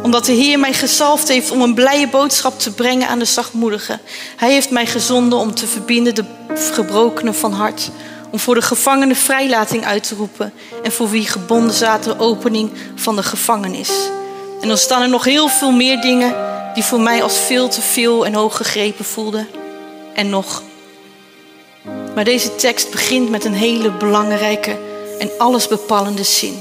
Omdat 0.03 0.25
de 0.25 0.31
Heer 0.31 0.59
mij 0.59 0.73
gezalfd 0.73 1.27
heeft 1.27 1.51
om 1.51 1.61
een 1.61 1.73
blije 1.73 2.07
boodschap 2.07 2.59
te 2.59 2.73
brengen 2.73 3.07
aan 3.07 3.19
de 3.19 3.25
zachtmoedigen. 3.25 4.01
Hij 4.35 4.51
heeft 4.51 4.69
mij 4.69 4.85
gezonden 4.85 5.39
om 5.39 5.55
te 5.55 5.67
verbinden 5.67 6.15
de 6.15 6.25
gebrokenen 6.71 7.35
van 7.35 7.53
hart. 7.53 7.89
Om 8.31 8.39
voor 8.39 8.55
de 8.55 8.61
gevangenen 8.61 9.15
vrijlating 9.15 9.85
uit 9.85 10.07
te 10.07 10.15
roepen. 10.15 10.53
En 10.83 10.91
voor 10.91 11.09
wie 11.09 11.27
gebonden 11.27 11.75
zaten 11.75 12.19
opening 12.19 12.71
van 12.95 13.15
de 13.15 13.23
gevangenis. 13.23 13.91
En 14.61 14.67
dan 14.67 14.77
staan 14.77 15.01
er 15.01 15.09
nog 15.09 15.23
heel 15.23 15.47
veel 15.47 15.71
meer 15.71 16.01
dingen 16.01 16.35
die 16.75 16.83
voor 16.83 16.99
mij 16.99 17.23
als 17.23 17.37
veel 17.37 17.67
te 17.69 17.81
veel 17.81 18.25
en 18.25 18.33
hoog 18.33 18.57
gegrepen 18.57 19.05
voelden. 19.05 19.47
En 20.13 20.29
nog. 20.29 20.63
Maar 22.15 22.23
deze 22.23 22.55
tekst 22.55 22.91
begint 22.91 23.29
met 23.29 23.45
een 23.45 23.53
hele 23.53 23.91
belangrijke 23.91 24.77
en 25.19 25.29
allesbepalende 25.37 26.23
zin. 26.23 26.57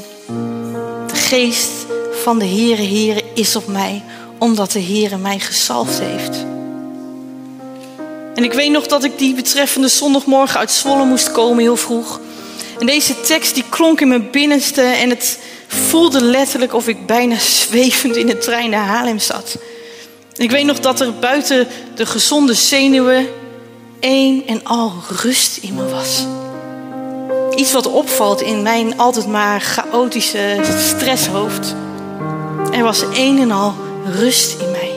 De 1.07 1.14
geest 1.14 1.70
van 2.22 2.38
de 2.38 2.46
Heere 2.46 2.83
Heere 2.83 3.22
is 3.35 3.57
op 3.57 3.66
mij, 3.66 4.03
omdat 4.38 4.72
de 4.72 4.83
Heere 4.83 5.16
mij 5.16 5.38
gezalfd 5.38 6.00
heeft. 6.00 6.44
En 8.35 8.44
ik 8.44 8.53
weet 8.53 8.70
nog 8.70 8.87
dat 8.87 9.05
ik 9.05 9.18
die 9.18 9.35
betreffende 9.35 9.88
zondagmorgen 9.88 10.59
uit 10.61 10.70
Zwolle 10.70 11.05
moest 11.05 11.33
komen 11.33 11.62
heel 11.62 11.77
vroeg. 11.77 12.20
En 12.79 12.87
deze 12.87 13.20
tekst 13.20 13.55
die 13.55 13.64
klonk 13.68 14.00
in 14.00 14.09
mijn 14.09 14.31
binnenste 14.31 14.83
en 14.83 15.11
het 15.11 15.38
voelde 15.66 16.22
letterlijk 16.22 16.74
of 16.74 16.88
ik 16.88 17.07
bijna 17.07 17.38
zwevend 17.62 18.16
in 18.16 18.27
de 18.27 18.38
trein 18.38 18.70
naar 18.70 18.87
Haarlem 18.87 19.18
zat. 19.18 19.57
Ik 20.37 20.51
weet 20.51 20.64
nog 20.64 20.81
dat 20.81 21.01
er 21.01 21.14
buiten 21.14 21.66
de 21.94 22.07
gezonde 22.07 22.55
zenuwen 22.55 23.27
één 24.01 24.47
en 24.47 24.64
al 24.64 24.92
rust 25.23 25.57
in 25.57 25.75
me 25.75 25.88
was. 25.88 26.27
Iets 27.57 27.73
wat 27.73 27.87
opvalt 27.87 28.40
in 28.40 28.62
mijn 28.62 28.99
altijd 28.99 29.27
maar 29.27 29.61
chaotische 29.61 30.61
stresshoofd. 30.79 31.75
Er 32.73 32.83
was 32.83 33.11
één 33.12 33.38
en 33.38 33.51
al 33.51 33.75
rust 34.05 34.61
in 34.61 34.70
mij. 34.70 34.92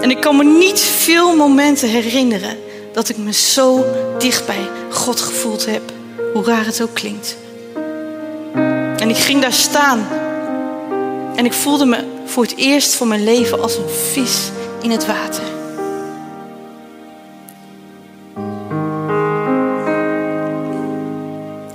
En 0.00 0.10
ik 0.10 0.20
kan 0.20 0.36
me 0.36 0.44
niet 0.44 0.80
veel 0.80 1.36
momenten 1.36 1.88
herinneren 1.88 2.56
dat 2.92 3.08
ik 3.08 3.16
me 3.16 3.32
zo 3.32 3.84
dicht 4.18 4.46
bij 4.46 4.68
God 4.90 5.20
gevoeld 5.20 5.66
heb, 5.66 5.82
hoe 6.32 6.44
raar 6.44 6.66
het 6.66 6.82
ook 6.82 6.94
klinkt. 6.94 7.36
En 8.96 9.08
ik 9.08 9.16
ging 9.16 9.42
daar 9.42 9.52
staan 9.52 10.06
en 11.36 11.44
ik 11.44 11.52
voelde 11.52 11.86
me 11.86 12.15
voor 12.26 12.42
het 12.42 12.56
eerst 12.56 12.94
van 12.94 13.08
mijn 13.08 13.24
leven 13.24 13.62
als 13.62 13.76
een 13.76 13.88
vis 13.88 14.50
in 14.82 14.90
het 14.90 15.06
water. 15.06 15.42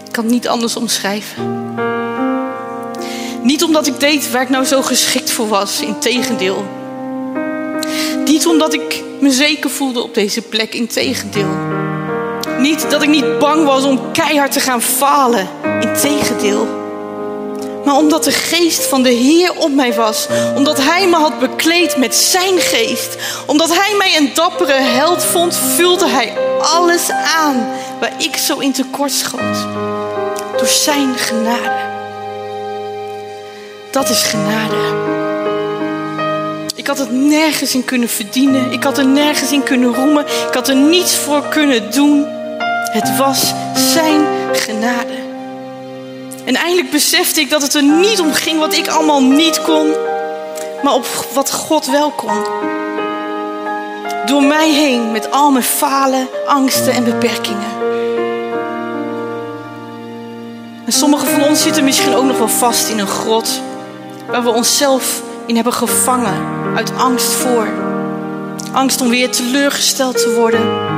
Ik 0.05 0.11
kan 0.11 0.23
het 0.23 0.33
niet 0.33 0.47
anders 0.47 0.75
omschrijven. 0.75 1.73
Niet 3.43 3.63
omdat 3.63 3.87
ik 3.87 3.99
deed 3.99 4.31
waar 4.31 4.41
ik 4.41 4.49
nou 4.49 4.65
zo 4.65 4.81
geschikt 4.81 5.31
voor 5.31 5.47
was, 5.47 5.81
in 5.81 5.99
tegendeel. 5.99 6.65
Niet 8.25 8.47
omdat 8.47 8.73
ik 8.73 9.03
me 9.19 9.31
zeker 9.31 9.69
voelde 9.69 10.03
op 10.03 10.13
deze 10.13 10.41
plek, 10.41 10.73
in 10.73 10.87
tegendeel. 10.87 11.49
Niet 12.59 12.89
dat 12.89 13.01
ik 13.01 13.09
niet 13.09 13.39
bang 13.39 13.65
was 13.65 13.83
om 13.83 14.11
keihard 14.11 14.51
te 14.51 14.59
gaan 14.59 14.81
falen, 14.81 15.47
in 15.81 15.93
tegendeel. 15.93 16.80
Maar 17.85 17.95
omdat 17.95 18.23
de 18.23 18.31
geest 18.31 18.85
van 18.85 19.03
de 19.03 19.09
Heer 19.09 19.53
op 19.55 19.71
mij 19.71 19.93
was. 19.93 20.27
Omdat 20.55 20.77
Hij 20.77 21.07
me 21.07 21.15
had 21.15 21.39
bekleed 21.39 21.97
met 21.97 22.15
zijn 22.15 22.59
geest. 22.59 23.15
Omdat 23.45 23.69
Hij 23.75 23.95
mij 23.97 24.17
een 24.17 24.31
dappere 24.33 24.73
held 24.81 25.23
vond, 25.23 25.55
vulde 25.75 26.07
Hij 26.07 26.33
alles 26.61 27.09
aan 27.11 27.67
waar 27.99 28.13
ik 28.17 28.37
zo 28.37 28.59
in 28.59 28.71
tekort 28.71 29.11
schoot. 29.11 29.67
Door 30.57 30.67
zijn 30.67 31.17
genade. 31.17 31.89
Dat 33.91 34.09
is 34.09 34.23
genade. 34.23 35.09
Ik 36.75 36.87
had 36.87 36.97
het 36.97 37.11
nergens 37.11 37.73
in 37.73 37.85
kunnen 37.85 38.09
verdienen. 38.09 38.71
Ik 38.71 38.83
had 38.83 38.97
er 38.97 39.05
nergens 39.05 39.51
in 39.51 39.63
kunnen 39.63 39.95
roemen. 39.95 40.25
Ik 40.25 40.53
had 40.53 40.67
er 40.67 40.75
niets 40.75 41.15
voor 41.15 41.47
kunnen 41.47 41.91
doen. 41.91 42.25
Het 42.91 43.17
was 43.17 43.53
zijn 43.93 44.25
genade. 44.53 45.30
En 46.45 46.55
eindelijk 46.55 46.91
besefte 46.91 47.39
ik 47.39 47.49
dat 47.49 47.61
het 47.61 47.73
er 47.73 47.83
niet 47.83 48.19
om 48.19 48.33
ging 48.33 48.59
wat 48.59 48.73
ik 48.73 48.87
allemaal 48.87 49.23
niet 49.23 49.61
kon, 49.61 49.93
maar 50.83 50.93
op 50.93 51.05
wat 51.33 51.51
God 51.51 51.85
wel 51.85 52.11
kon. 52.11 52.43
Door 54.25 54.43
mij 54.43 54.69
heen 54.71 55.11
met 55.11 55.31
al 55.31 55.51
mijn 55.51 55.63
falen, 55.63 56.27
angsten 56.45 56.93
en 56.93 57.03
beperkingen. 57.03 57.79
En 60.85 60.93
sommigen 60.93 61.27
van 61.27 61.43
ons 61.43 61.61
zitten 61.61 61.83
misschien 61.83 62.15
ook 62.15 62.25
nog 62.25 62.37
wel 62.37 62.49
vast 62.49 62.89
in 62.89 62.99
een 62.99 63.07
grot 63.07 63.61
waar 64.27 64.43
we 64.43 64.49
onszelf 64.49 65.21
in 65.45 65.55
hebben 65.55 65.73
gevangen 65.73 66.33
uit 66.75 66.91
angst 66.97 67.31
voor. 67.33 67.67
Angst 68.71 69.01
om 69.01 69.09
weer 69.09 69.29
teleurgesteld 69.29 70.17
te 70.17 70.33
worden. 70.33 70.89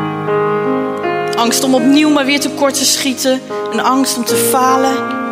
Angst 1.35 1.63
om 1.63 1.75
opnieuw 1.75 2.09
maar 2.09 2.25
weer 2.25 2.39
tekort 2.39 2.73
te 2.73 2.85
schieten. 2.85 3.41
Een 3.71 3.81
angst 3.81 4.17
om 4.17 4.25
te 4.25 4.35
falen. 4.35 5.22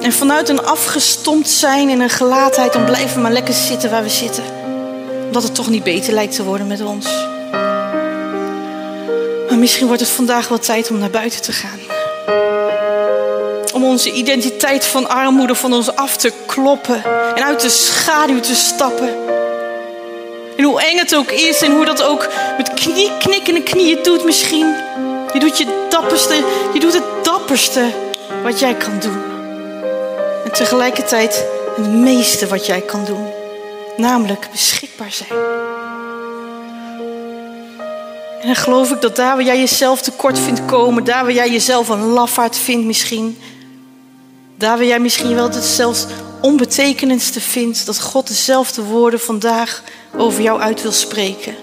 En 0.00 0.12
vanuit 0.12 0.48
een 0.48 0.64
afgestompt 0.64 1.50
zijn 1.50 1.88
en 1.88 2.00
een 2.00 2.10
gelaatheid, 2.10 2.72
dan 2.72 2.84
blijven 2.84 3.14
we 3.14 3.20
maar 3.20 3.32
lekker 3.32 3.54
zitten 3.54 3.90
waar 3.90 4.02
we 4.02 4.08
zitten. 4.08 4.44
Omdat 5.26 5.42
het 5.42 5.54
toch 5.54 5.68
niet 5.68 5.84
beter 5.84 6.12
lijkt 6.12 6.34
te 6.34 6.44
worden 6.44 6.66
met 6.66 6.82
ons. 6.82 7.06
Maar 9.48 9.58
misschien 9.58 9.86
wordt 9.86 10.02
het 10.02 10.10
vandaag 10.10 10.48
wel 10.48 10.58
tijd 10.58 10.90
om 10.90 10.98
naar 10.98 11.10
buiten 11.10 11.42
te 11.42 11.52
gaan. 11.52 11.78
Om 13.74 13.84
onze 13.84 14.12
identiteit 14.12 14.84
van 14.84 15.08
armoede 15.08 15.54
van 15.54 15.72
ons 15.72 15.96
af 15.96 16.16
te 16.16 16.32
kloppen 16.46 17.02
en 17.34 17.44
uit 17.44 17.60
de 17.60 17.68
schaduw 17.68 18.40
te 18.40 18.54
stappen. 18.54 19.08
En 20.56 20.64
hoe 20.64 20.82
eng 20.82 20.98
het 20.98 21.16
ook 21.16 21.30
is 21.30 21.62
en 21.62 21.72
hoe 21.72 21.84
dat 21.84 22.02
ook 22.02 22.28
met 22.56 22.74
knie, 22.74 23.10
knikkende 23.18 23.62
knieën 23.62 23.98
doet 24.02 24.24
misschien. 24.24 24.74
Je 25.32 25.38
doet 25.38 25.58
je 25.58 25.86
dapperste, 25.90 26.34
je 26.72 26.80
doet 26.80 26.94
het 26.94 27.04
dapperste 27.22 27.84
wat 28.42 28.58
jij 28.58 28.74
kan 28.74 28.98
doen. 29.00 29.37
Tegelijkertijd 30.58 31.44
het 31.76 31.92
meeste 31.92 32.46
wat 32.46 32.66
jij 32.66 32.80
kan 32.80 33.04
doen. 33.04 33.26
Namelijk 33.96 34.48
beschikbaar 34.50 35.12
zijn. 35.12 35.40
En 38.40 38.46
dan 38.46 38.56
geloof 38.56 38.90
ik 38.90 39.00
dat 39.00 39.16
daar 39.16 39.36
waar 39.36 39.44
jij 39.44 39.58
jezelf 39.58 40.02
tekort 40.02 40.38
vindt 40.38 40.64
komen, 40.64 41.04
daar 41.04 41.24
waar 41.24 41.32
jij 41.32 41.50
jezelf 41.50 41.88
een 41.88 42.06
lafaard 42.06 42.56
vindt 42.56 42.86
misschien, 42.86 43.38
daar 44.56 44.76
waar 44.76 44.86
jij 44.86 45.00
misschien 45.00 45.34
wel 45.34 45.50
het 45.50 45.64
zelfs 45.64 46.06
onbetekenendste 46.40 47.40
vindt, 47.40 47.86
dat 47.86 48.00
God 48.00 48.28
dezelfde 48.28 48.82
woorden 48.82 49.20
vandaag 49.20 49.82
over 50.16 50.42
jou 50.42 50.60
uit 50.60 50.82
wil 50.82 50.92
spreken. 50.92 51.56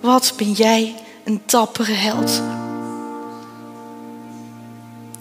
Wat 0.00 0.32
ben 0.36 0.52
jij 0.52 0.94
een 1.24 1.42
dappere 1.46 1.92
held? 1.92 2.42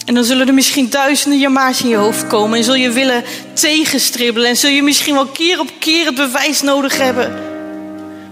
En 0.05 0.13
dan 0.13 0.23
zullen 0.23 0.47
er 0.47 0.53
misschien 0.53 0.89
duizenden 0.89 1.39
jama's 1.39 1.81
in 1.81 1.89
je 1.89 1.95
hoofd 1.95 2.27
komen 2.27 2.57
en 2.57 2.63
zul 2.63 2.75
je 2.75 2.91
willen 2.91 3.23
tegenstribbelen 3.53 4.49
en 4.49 4.57
zul 4.57 4.69
je 4.69 4.83
misschien 4.83 5.13
wel 5.13 5.27
keer 5.27 5.59
op 5.59 5.69
keer 5.79 6.05
het 6.05 6.15
bewijs 6.15 6.61
nodig 6.61 6.97
hebben. 6.97 7.39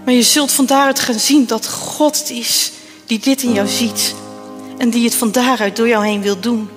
Maar 0.04 0.14
je 0.14 0.22
zult 0.22 0.52
van 0.52 0.66
daaruit 0.66 1.00
gaan 1.00 1.18
zien 1.18 1.46
dat 1.46 1.68
God 1.68 2.18
het 2.18 2.30
is 2.30 2.72
die 3.06 3.18
dit 3.18 3.42
in 3.42 3.52
jou 3.52 3.68
ziet 3.68 4.14
en 4.78 4.90
die 4.90 5.04
het 5.04 5.14
van 5.14 5.32
daaruit 5.32 5.76
door 5.76 5.88
jou 5.88 6.06
heen 6.06 6.22
wil 6.22 6.40
doen. 6.40 6.68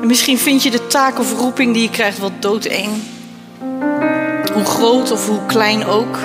En 0.00 0.06
misschien 0.06 0.38
vind 0.38 0.62
je 0.62 0.70
de 0.70 0.86
taak 0.86 1.18
of 1.18 1.38
roeping 1.38 1.72
die 1.72 1.82
je 1.82 1.90
krijgt 1.90 2.18
wel 2.18 2.32
doodeng. 2.40 2.90
Hoe 4.52 4.64
groot 4.64 5.10
of 5.10 5.26
hoe 5.26 5.46
klein 5.46 5.84
ook. 5.84 6.18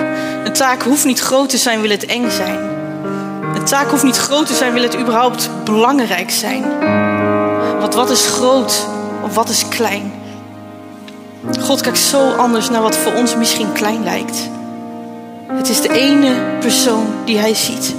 Een 0.44 0.52
taak 0.52 0.82
hoeft 0.82 1.04
niet 1.04 1.20
groot 1.20 1.48
te 1.48 1.58
zijn, 1.58 1.80
wil 1.80 1.90
het 1.90 2.06
eng 2.06 2.30
zijn. 2.30 2.77
Taak 3.68 3.90
hoeft 3.90 4.02
niet 4.02 4.16
groot 4.16 4.46
te 4.46 4.54
zijn, 4.54 4.72
wil 4.72 4.82
het 4.82 4.98
überhaupt 4.98 5.50
belangrijk 5.64 6.30
zijn. 6.30 6.64
Want 7.80 7.94
wat 7.94 8.10
is 8.10 8.26
groot 8.26 8.86
of 9.22 9.34
wat 9.34 9.48
is 9.48 9.68
klein? 9.68 10.12
God 11.60 11.80
kijkt 11.80 11.98
zo 11.98 12.30
anders 12.30 12.70
naar 12.70 12.82
wat 12.82 12.96
voor 12.96 13.12
ons 13.12 13.36
misschien 13.36 13.72
klein 13.72 14.02
lijkt. 14.02 14.48
Het 15.46 15.68
is 15.68 15.80
de 15.80 15.92
ene 15.92 16.34
persoon 16.60 17.06
die 17.24 17.38
hij 17.38 17.54
ziet. 17.54 17.94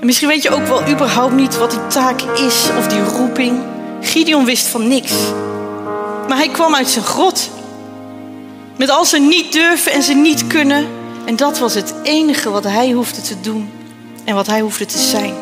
En 0.00 0.06
misschien 0.06 0.28
weet 0.28 0.42
je 0.42 0.50
ook 0.50 0.66
wel 0.66 0.88
überhaupt 0.88 1.34
niet 1.34 1.58
wat 1.58 1.70
die 1.70 1.86
taak 1.86 2.22
is 2.22 2.68
of 2.78 2.86
die 2.86 3.04
roeping. 3.04 3.60
Gideon 4.00 4.44
wist 4.44 4.66
van 4.66 4.88
niks. 4.88 5.12
Maar 6.28 6.36
hij 6.36 6.48
kwam 6.48 6.74
uit 6.74 6.88
zijn 6.88 7.04
grot. 7.04 7.50
Met 8.76 8.90
al 8.90 9.04
zijn 9.04 9.28
niet 9.28 9.52
durven 9.52 9.92
en 9.92 10.02
zijn 10.02 10.22
niet 10.22 10.46
kunnen. 10.46 10.86
En 11.24 11.36
dat 11.36 11.58
was 11.58 11.74
het 11.74 11.94
enige 12.02 12.50
wat 12.50 12.64
hij 12.64 12.90
hoefde 12.90 13.20
te 13.20 13.40
doen 13.40 13.70
en 14.24 14.34
wat 14.34 14.46
hij 14.46 14.60
hoefde 14.60 14.86
te 14.86 14.98
zijn. 14.98 15.34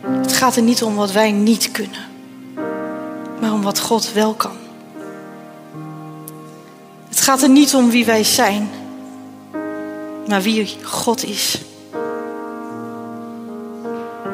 Het 0.00 0.32
gaat 0.32 0.56
er 0.56 0.62
niet 0.62 0.82
om 0.82 0.94
wat 0.94 1.12
wij 1.12 1.30
niet 1.30 1.70
kunnen, 1.70 2.04
maar 3.40 3.52
om 3.52 3.62
wat 3.62 3.80
God 3.80 4.12
wel 4.12 4.34
kan. 4.34 4.56
Het 7.08 7.20
gaat 7.20 7.42
er 7.42 7.48
niet 7.48 7.74
om 7.74 7.90
wie 7.90 8.04
wij 8.04 8.24
zijn, 8.24 8.68
maar 10.28 10.42
wie 10.42 10.76
God 10.82 11.24
is. 11.24 11.60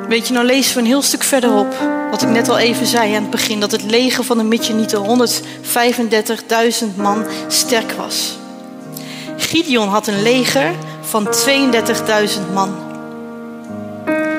Weet 0.09 0.27
je, 0.27 0.33
nou 0.33 0.47
lezen 0.47 0.75
we 0.75 0.81
een 0.81 0.87
heel 0.87 1.03
stuk 1.03 1.23
verderop, 1.23 1.75
wat 2.11 2.23
ik 2.23 2.29
net 2.29 2.49
al 2.49 2.59
even 2.59 2.87
zei 2.87 3.15
aan 3.15 3.23
het 3.23 3.31
begin, 3.31 3.61
dat 3.61 3.71
het 3.71 3.83
leger 3.83 4.25
van 4.25 4.38
de 4.38 4.45
Midjanieten 4.45 5.27
135.000 6.91 6.97
man 6.97 7.25
sterk 7.49 7.93
was. 7.93 8.41
Gideon 9.37 9.88
had 9.88 10.07
een 10.07 10.23
leger 10.23 10.75
van 11.01 11.27
32.000 11.27 12.53
man. 12.55 12.75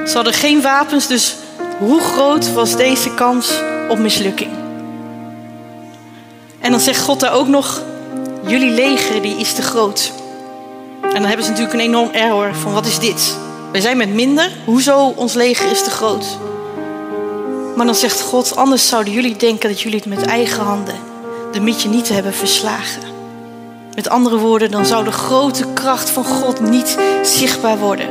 Ze 0.07 0.13
hadden 0.13 0.33
geen 0.33 0.61
wapens, 0.61 1.07
dus 1.07 1.35
hoe 1.79 1.99
groot 2.01 2.53
was 2.53 2.75
deze 2.75 3.13
kans 3.13 3.51
op 3.89 3.97
mislukking? 3.97 4.51
En 6.59 6.71
dan 6.71 6.79
zegt 6.79 7.01
God 7.01 7.19
daar 7.19 7.33
ook 7.33 7.47
nog, 7.47 7.81
jullie 8.45 8.71
leger 8.71 9.21
die 9.21 9.35
is 9.35 9.53
te 9.53 9.61
groot. 9.61 10.11
En 11.01 11.13
dan 11.13 11.25
hebben 11.25 11.45
ze 11.45 11.51
natuurlijk 11.51 11.79
een 11.79 11.85
enorm 11.85 12.09
error 12.11 12.55
van 12.55 12.73
wat 12.73 12.85
is 12.85 12.99
dit? 12.99 13.37
Wij 13.71 13.81
zijn 13.81 13.97
met 13.97 14.13
minder, 14.13 14.51
hoezo 14.65 15.13
ons 15.15 15.33
leger 15.33 15.71
is 15.71 15.83
te 15.83 15.89
groot? 15.89 16.37
Maar 17.75 17.85
dan 17.85 17.95
zegt 17.95 18.21
God, 18.21 18.55
anders 18.55 18.87
zouden 18.87 19.13
jullie 19.13 19.35
denken 19.35 19.69
dat 19.69 19.81
jullie 19.81 19.97
het 19.97 20.07
met 20.07 20.25
eigen 20.25 20.63
handen 20.63 20.95
de 21.53 21.59
niet 21.59 22.09
hebben 22.09 22.33
verslagen. 22.33 23.12
Met 23.95 24.09
andere 24.09 24.37
woorden, 24.37 24.71
dan 24.71 24.85
zou 24.85 25.03
de 25.03 25.11
grote 25.11 25.65
kracht 25.73 26.09
van 26.09 26.23
God 26.25 26.59
niet 26.59 26.97
zichtbaar 27.23 27.77
worden. 27.77 28.07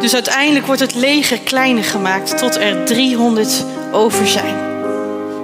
Dus 0.00 0.14
uiteindelijk 0.14 0.66
wordt 0.66 0.80
het 0.80 0.94
leger 0.94 1.38
kleiner 1.38 1.84
gemaakt 1.84 2.38
tot 2.38 2.56
er 2.56 2.84
300 2.84 3.64
over 3.92 4.26
zijn. 4.28 4.54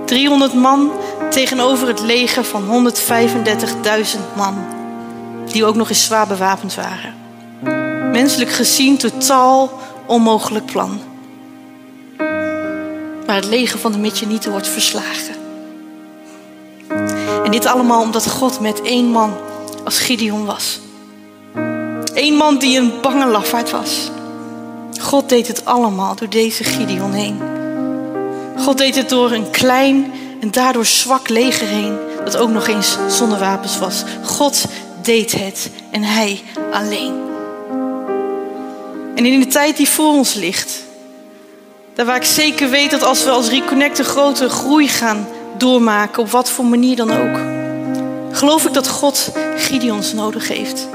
300 0.05 0.55
man 0.55 0.91
tegenover 1.31 1.89
het 1.89 2.01
leger 2.01 2.45
van 2.45 2.91
135.000 2.93 4.19
man, 4.37 4.65
die 5.47 5.65
ook 5.65 5.75
nog 5.75 5.89
eens 5.89 6.05
zwaar 6.05 6.27
bewapend 6.27 6.75
waren. 6.75 7.15
Menselijk 8.13 8.51
gezien 8.51 8.97
totaal 8.97 9.71
onmogelijk 10.07 10.67
plan. 10.67 11.01
Maar 13.27 13.37
het 13.37 13.45
leger 13.45 13.79
van 13.79 13.93
de 13.93 13.99
Midjanieten 13.99 14.51
wordt 14.51 14.69
verslagen. 14.69 15.38
En 17.49 17.55
dit 17.55 17.67
allemaal 17.67 18.03
omdat 18.03 18.31
God 18.31 18.61
met 18.61 18.83
één 18.83 19.07
man 19.11 19.37
als 19.85 19.99
Gideon 19.99 20.45
was. 20.45 20.79
Eén 22.15 22.35
man 22.35 22.59
die 22.59 22.79
een 22.79 22.93
bange 23.03 23.27
lafaard 23.27 23.71
was. 23.71 24.11
God 25.01 25.29
deed 25.29 25.47
het 25.47 25.65
allemaal 25.65 26.15
door 26.15 26.29
deze 26.29 26.65
Gideon 26.65 27.13
heen. 27.13 27.41
God 28.59 28.79
deed 28.79 28.97
het 28.97 29.09
door 29.09 29.31
een 29.31 29.51
klein 29.51 30.13
en 30.41 30.51
daardoor 30.51 30.85
zwak 30.85 31.29
leger 31.29 31.67
heen, 31.67 31.97
dat 32.25 32.37
ook 32.37 32.51
nog 32.51 32.67
eens 32.67 32.97
zonder 33.09 33.39
wapens 33.39 33.79
was. 33.79 34.03
God 34.25 34.65
deed 35.03 35.33
het 35.33 35.71
en 35.91 36.03
hij 36.03 36.43
alleen. 36.73 37.15
En 39.15 39.27
in 39.27 39.41
de 39.41 39.47
tijd 39.47 39.77
die 39.77 39.89
voor 39.89 40.13
ons 40.13 40.35
ligt, 40.35 40.83
daar 41.95 42.07
waar 42.07 42.17
ik 42.17 42.25
zeker 42.25 42.71
weet 42.71 42.91
dat 42.91 43.03
als 43.03 43.25
we 43.25 43.31
als 43.31 43.49
Reconnect 43.49 43.99
een 43.99 44.05
grote 44.05 44.49
groei 44.49 44.89
gaan 44.89 45.29
doormaken, 45.59 46.23
op 46.23 46.31
wat 46.31 46.51
voor 46.51 46.65
manier 46.65 46.97
dan 46.97 47.11
ook, 47.11 47.39
geloof 48.37 48.67
ik 48.67 48.73
dat 48.73 48.89
God 48.89 49.31
Gideons 49.57 50.13
nodig 50.13 50.49
heeft. 50.49 50.89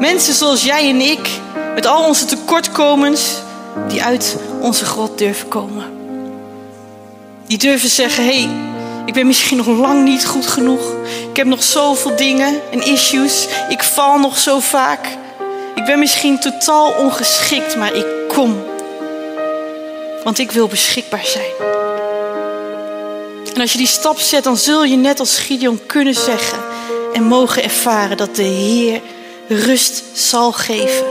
Mensen 0.00 0.34
zoals 0.34 0.64
jij 0.64 0.88
en 0.88 1.00
ik, 1.00 1.28
met 1.74 1.86
al 1.86 2.04
onze 2.04 2.24
tekortkomens, 2.24 3.42
die 3.88 4.02
uit 4.02 4.36
onze 4.60 4.84
grot 4.84 5.18
durven 5.18 5.48
komen. 5.48 5.84
Die 7.46 7.58
durven 7.58 7.88
zeggen: 7.88 8.24
hé, 8.24 8.42
hey, 8.42 8.48
ik 9.06 9.14
ben 9.14 9.26
misschien 9.26 9.56
nog 9.56 9.66
lang 9.66 10.04
niet 10.04 10.26
goed 10.26 10.46
genoeg. 10.46 10.92
Ik 11.30 11.36
heb 11.36 11.46
nog 11.46 11.62
zoveel 11.62 12.16
dingen 12.16 12.60
en 12.70 12.82
issues. 12.82 13.48
Ik 13.68 13.82
val 13.82 14.18
nog 14.18 14.38
zo 14.38 14.58
vaak. 14.60 15.06
Ik 15.74 15.84
ben 15.84 15.98
misschien 15.98 16.40
totaal 16.40 16.92
ongeschikt, 16.92 17.76
maar 17.76 17.94
ik 17.94 18.06
kom. 18.28 18.64
Want 20.24 20.38
ik 20.38 20.50
wil 20.50 20.66
beschikbaar 20.66 21.24
zijn. 21.24 21.77
En 23.58 23.64
als 23.64 23.72
je 23.72 23.78
die 23.78 23.86
stap 23.86 24.18
zet, 24.18 24.44
dan 24.44 24.56
zul 24.56 24.84
je 24.84 24.96
net 24.96 25.20
als 25.20 25.38
Gideon 25.38 25.86
kunnen 25.86 26.14
zeggen 26.14 26.58
en 27.12 27.22
mogen 27.22 27.62
ervaren 27.62 28.16
dat 28.16 28.36
de 28.36 28.42
Heer 28.42 29.00
rust 29.48 30.02
zal 30.12 30.52
geven. 30.52 31.06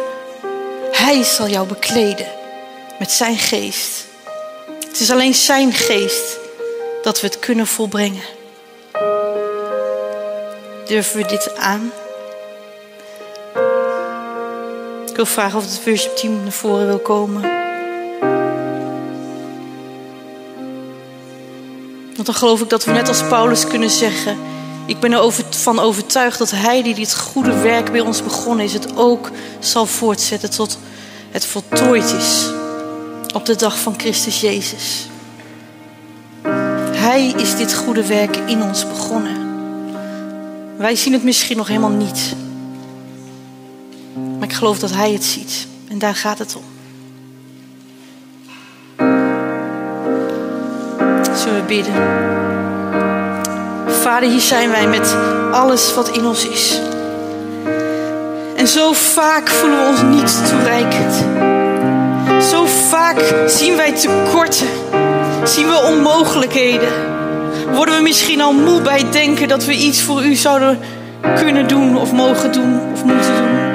Hij 0.91 1.23
zal 1.23 1.47
jou 1.47 1.67
bekleden 1.67 2.27
met 2.99 3.11
zijn 3.11 3.37
geest. 3.37 4.05
Het 4.87 4.99
is 4.99 5.11
alleen 5.11 5.33
zijn 5.33 5.73
geest 5.73 6.37
dat 7.01 7.21
we 7.21 7.27
het 7.27 7.39
kunnen 7.39 7.67
volbrengen. 7.67 8.23
Durven 10.85 11.21
we 11.21 11.27
dit 11.27 11.55
aan? 11.55 11.91
Ik 15.09 15.15
wil 15.15 15.25
vragen 15.25 15.57
of 15.57 15.63
het 15.63 15.83
worship 15.85 16.15
team 16.15 16.43
naar 16.43 16.51
voren 16.51 16.87
wil 16.87 16.99
komen. 16.99 17.66
Want 22.17 22.29
dan 22.29 22.37
geloof 22.37 22.61
ik 22.61 22.69
dat 22.69 22.85
we 22.85 22.91
net 22.91 23.07
als 23.07 23.27
Paulus 23.27 23.67
kunnen 23.67 23.89
zeggen: 23.89 24.37
Ik 24.85 24.99
ben 24.99 25.11
ervan 25.11 25.79
overtuigd 25.79 26.37
dat 26.37 26.51
Hij 26.51 26.83
die 26.83 26.95
dit 26.95 27.15
goede 27.15 27.59
werk 27.59 27.91
bij 27.91 27.99
ons 27.99 28.23
begonnen 28.23 28.65
is, 28.65 28.73
het 28.73 28.95
ook 28.95 29.31
zal 29.59 29.85
voortzetten 29.85 30.49
tot 30.49 30.77
het 31.31 31.45
voltooid 31.45 32.13
is 32.13 32.49
op 33.33 33.45
de 33.45 33.55
dag 33.55 33.79
van 33.79 33.93
Christus 33.97 34.41
Jezus. 34.41 35.07
Hij 36.91 37.33
is 37.37 37.55
dit 37.55 37.73
goede 37.73 38.07
werk 38.07 38.37
in 38.37 38.61
ons 38.61 38.87
begonnen. 38.87 39.35
Wij 40.77 40.95
zien 40.95 41.13
het 41.13 41.23
misschien 41.23 41.57
nog 41.57 41.67
helemaal 41.67 41.89
niet. 41.89 42.35
Maar 44.13 44.47
ik 44.47 44.53
geloof 44.53 44.79
dat 44.79 44.91
Hij 44.91 45.11
het 45.11 45.23
ziet. 45.23 45.67
En 45.87 45.99
daar 45.99 46.15
gaat 46.15 46.37
het 46.37 46.55
om. 46.55 46.76
We 51.53 51.61
bidden? 51.67 51.93
Vader, 53.87 54.29
hier 54.29 54.41
zijn 54.41 54.69
wij 54.69 54.87
met 54.87 55.15
alles 55.51 55.93
wat 55.93 56.09
in 56.09 56.25
ons 56.25 56.47
is. 56.47 56.79
En 58.55 58.67
zo 58.67 58.93
vaak 58.93 59.49
voelen 59.49 59.79
we 59.79 59.85
ons 59.87 60.01
niet 60.01 60.49
toereikend. 60.49 61.15
Zo 62.43 62.65
vaak 62.65 63.33
zien 63.47 63.75
wij 63.75 63.91
tekorten. 63.91 64.67
Zien 65.43 65.67
we 65.67 65.81
onmogelijkheden. 65.81 66.89
Worden 67.73 67.95
we 67.95 68.01
misschien 68.01 68.41
al 68.41 68.53
moe 68.53 68.81
bij 68.81 68.97
het 68.97 69.13
denken 69.13 69.47
dat 69.47 69.65
we 69.65 69.73
iets 69.73 70.01
voor 70.01 70.23
u 70.23 70.35
zouden 70.35 70.79
kunnen 71.35 71.67
doen 71.67 71.97
of 71.97 72.11
mogen 72.11 72.51
doen 72.51 72.79
of 72.93 73.03
moeten 73.03 73.35
doen. 73.35 73.71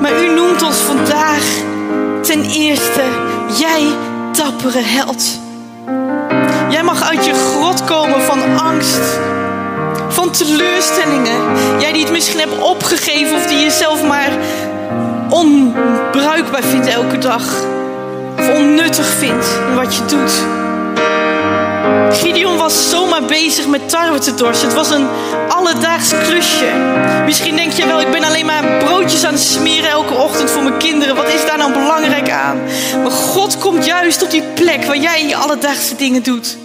Maar 0.00 0.22
u 0.22 0.34
noemt 0.34 0.62
ons 0.62 0.76
vandaag 0.76 1.42
ten 2.22 2.44
eerste, 2.44 3.02
jij 3.58 3.86
dappere 4.32 4.80
held. 4.80 5.46
Jij 6.68 6.82
mag 6.82 7.02
uit 7.02 7.24
je 7.24 7.34
grot 7.34 7.84
komen 7.84 8.22
van 8.22 8.58
angst, 8.58 9.18
van 10.08 10.30
teleurstellingen. 10.30 11.40
Jij 11.78 11.92
die 11.92 12.02
het 12.02 12.12
misschien 12.12 12.38
hebt 12.38 12.58
opgegeven 12.58 13.36
of 13.36 13.46
die 13.46 13.58
jezelf 13.60 14.02
maar 14.02 14.30
onbruikbaar 15.28 16.62
vindt 16.62 16.86
elke 16.86 17.18
dag. 17.18 17.42
Of 18.38 18.48
onnuttig 18.48 19.06
vindt 19.06 19.46
in 19.68 19.74
wat 19.74 19.94
je 19.94 20.04
doet. 20.04 20.32
Gideon 22.18 22.56
was 22.56 22.90
zomaar 22.90 23.24
bezig 23.24 23.66
met 23.66 23.88
tarwe 23.88 24.18
te 24.18 24.34
dorsen. 24.34 24.66
Het 24.66 24.76
was 24.76 24.90
een 24.90 25.06
alledaags 25.48 26.12
klusje. 26.26 26.66
Misschien 27.24 27.56
denk 27.56 27.72
je 27.72 27.86
wel, 27.86 28.00
ik 28.00 28.10
ben 28.10 28.24
alleen 28.24 28.46
maar 28.46 28.64
broodjes 28.84 28.97
op 34.22 34.30
die 34.30 34.42
plek 34.54 34.84
waar 34.84 34.96
jij 34.96 35.26
je 35.26 35.36
alledaagse 35.36 35.96
dingen 35.96 36.22
doet. 36.22 36.56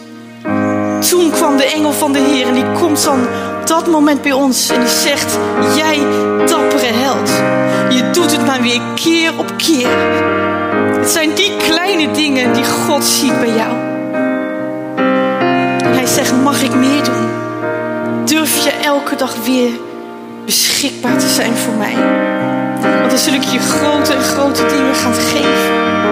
Toen 1.10 1.32
kwam 1.32 1.58
de 1.58 1.72
engel 1.76 1.92
van 1.92 2.14
de 2.14 2.20
Heer 2.20 2.48
en 2.48 2.54
die 2.54 2.72
komt 2.80 3.04
dan 3.04 3.20
op 3.62 3.68
dat 3.68 3.88
moment 3.88 4.22
bij 4.22 4.32
ons 4.32 4.70
en 4.70 4.80
die 4.80 4.90
zegt: 4.90 5.38
Jij 5.76 6.00
dappere 6.46 6.92
held, 6.94 7.30
je 7.90 8.10
doet 8.12 8.32
het 8.32 8.46
maar 8.46 8.62
weer 8.62 8.82
keer 8.96 9.32
op 9.38 9.54
keer. 9.58 9.90
Het 11.00 11.10
zijn 11.10 11.34
die 11.34 11.58
kleine 11.58 12.12
dingen 12.12 12.54
die 12.54 12.66
God 12.66 13.04
ziet 13.04 13.40
bij 13.40 13.56
jou. 13.56 13.76
Hij 15.96 16.06
zegt: 16.06 16.34
Mag 16.44 16.62
ik 16.62 16.76
meer 16.76 17.04
doen? 17.04 17.30
Durf 18.26 18.64
je 18.64 18.72
elke 18.72 19.16
dag 19.16 19.36
weer 19.46 19.72
beschikbaar 20.46 21.18
te 21.18 21.30
zijn 21.30 21.54
voor 21.56 21.74
mij? 21.74 21.96
Want 22.82 23.10
dan 23.10 23.20
zul 23.20 23.34
ik 23.34 23.44
je 23.44 23.60
grote 23.60 24.14
en 24.14 24.24
grote 24.24 24.66
dingen 24.66 24.96
gaan 24.96 25.14
geven. 25.14 26.03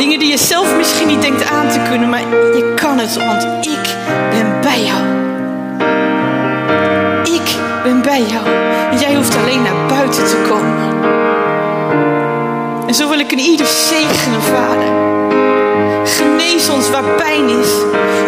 Dingen 0.00 0.18
die 0.18 0.30
je 0.30 0.38
zelf 0.38 0.76
misschien 0.76 1.06
niet 1.06 1.22
denkt 1.22 1.50
aan 1.50 1.68
te 1.68 1.80
kunnen, 1.90 2.08
maar 2.08 2.20
je 2.56 2.72
kan 2.76 2.98
het, 2.98 3.16
want 3.16 3.42
ik 3.66 3.96
ben 4.30 4.60
bij 4.60 4.82
jou. 4.82 5.02
Ik 7.22 7.56
ben 7.82 8.02
bij 8.02 8.22
jou. 8.22 8.46
En 8.90 8.98
jij 8.98 9.14
hoeft 9.14 9.36
alleen 9.36 9.62
naar 9.62 9.86
buiten 9.88 10.24
te 10.24 10.36
komen. 10.48 11.04
En 12.86 12.94
zo 12.94 13.08
wil 13.08 13.18
ik 13.18 13.32
een 13.32 13.38
ieder 13.38 13.66
zegenen, 13.66 14.42
Vader. 14.42 14.88
Genees 16.04 16.68
ons 16.68 16.90
waar 16.90 17.04
pijn 17.16 17.48
is. 17.48 17.68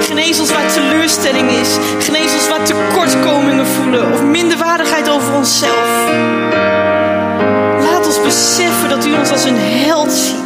Genees 0.00 0.40
ons 0.40 0.52
waar 0.52 0.72
teleurstelling 0.72 1.50
is. 1.50 1.68
Genees 1.98 2.34
ons 2.34 2.48
waar 2.48 2.64
tekortkomingen 2.64 3.66
voelen 3.66 4.12
of 4.12 4.22
minderwaardigheid 4.22 5.10
over 5.10 5.34
onszelf. 5.34 5.88
Laat 7.80 8.06
ons 8.06 8.22
beseffen 8.22 8.88
dat 8.88 9.06
u 9.06 9.12
ons 9.12 9.30
als 9.30 9.44
een 9.44 9.58
held 9.58 10.12
ziet. 10.12 10.41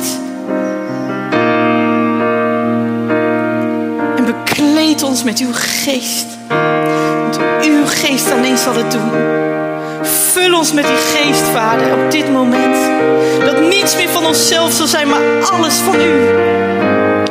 Met 5.27 5.39
uw 5.39 5.53
geest. 5.53 6.27
Want 7.23 7.39
uw 7.65 7.87
geest 7.87 8.31
alleen 8.31 8.59
zal 8.59 8.75
het 8.75 8.91
doen. 8.91 9.11
Vul 10.03 10.59
ons 10.59 10.73
met 10.73 10.87
die 10.87 10.97
geest, 10.97 11.43
Vader, 11.43 12.05
op 12.05 12.11
dit 12.11 12.33
moment. 12.33 12.77
Dat 13.45 13.61
niets 13.61 13.97
meer 13.97 14.09
van 14.09 14.27
onszelf 14.27 14.73
zal 14.73 14.87
zijn, 14.87 15.09
maar 15.09 15.23
alles 15.53 15.75
van 15.75 15.95
u. 15.95 16.29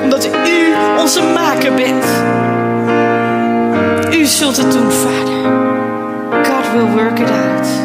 Omdat 0.04 0.26
u 0.26 0.74
onze 1.00 1.22
maker 1.22 1.74
bent. 1.74 2.06
U 4.14 4.26
zult 4.26 4.58
het 4.58 4.72
doen, 4.72 4.92
Vader. 4.92 5.44
God 6.44 6.72
will 6.74 7.04
work 7.04 7.20
it 7.20 7.30
out. 7.30 7.85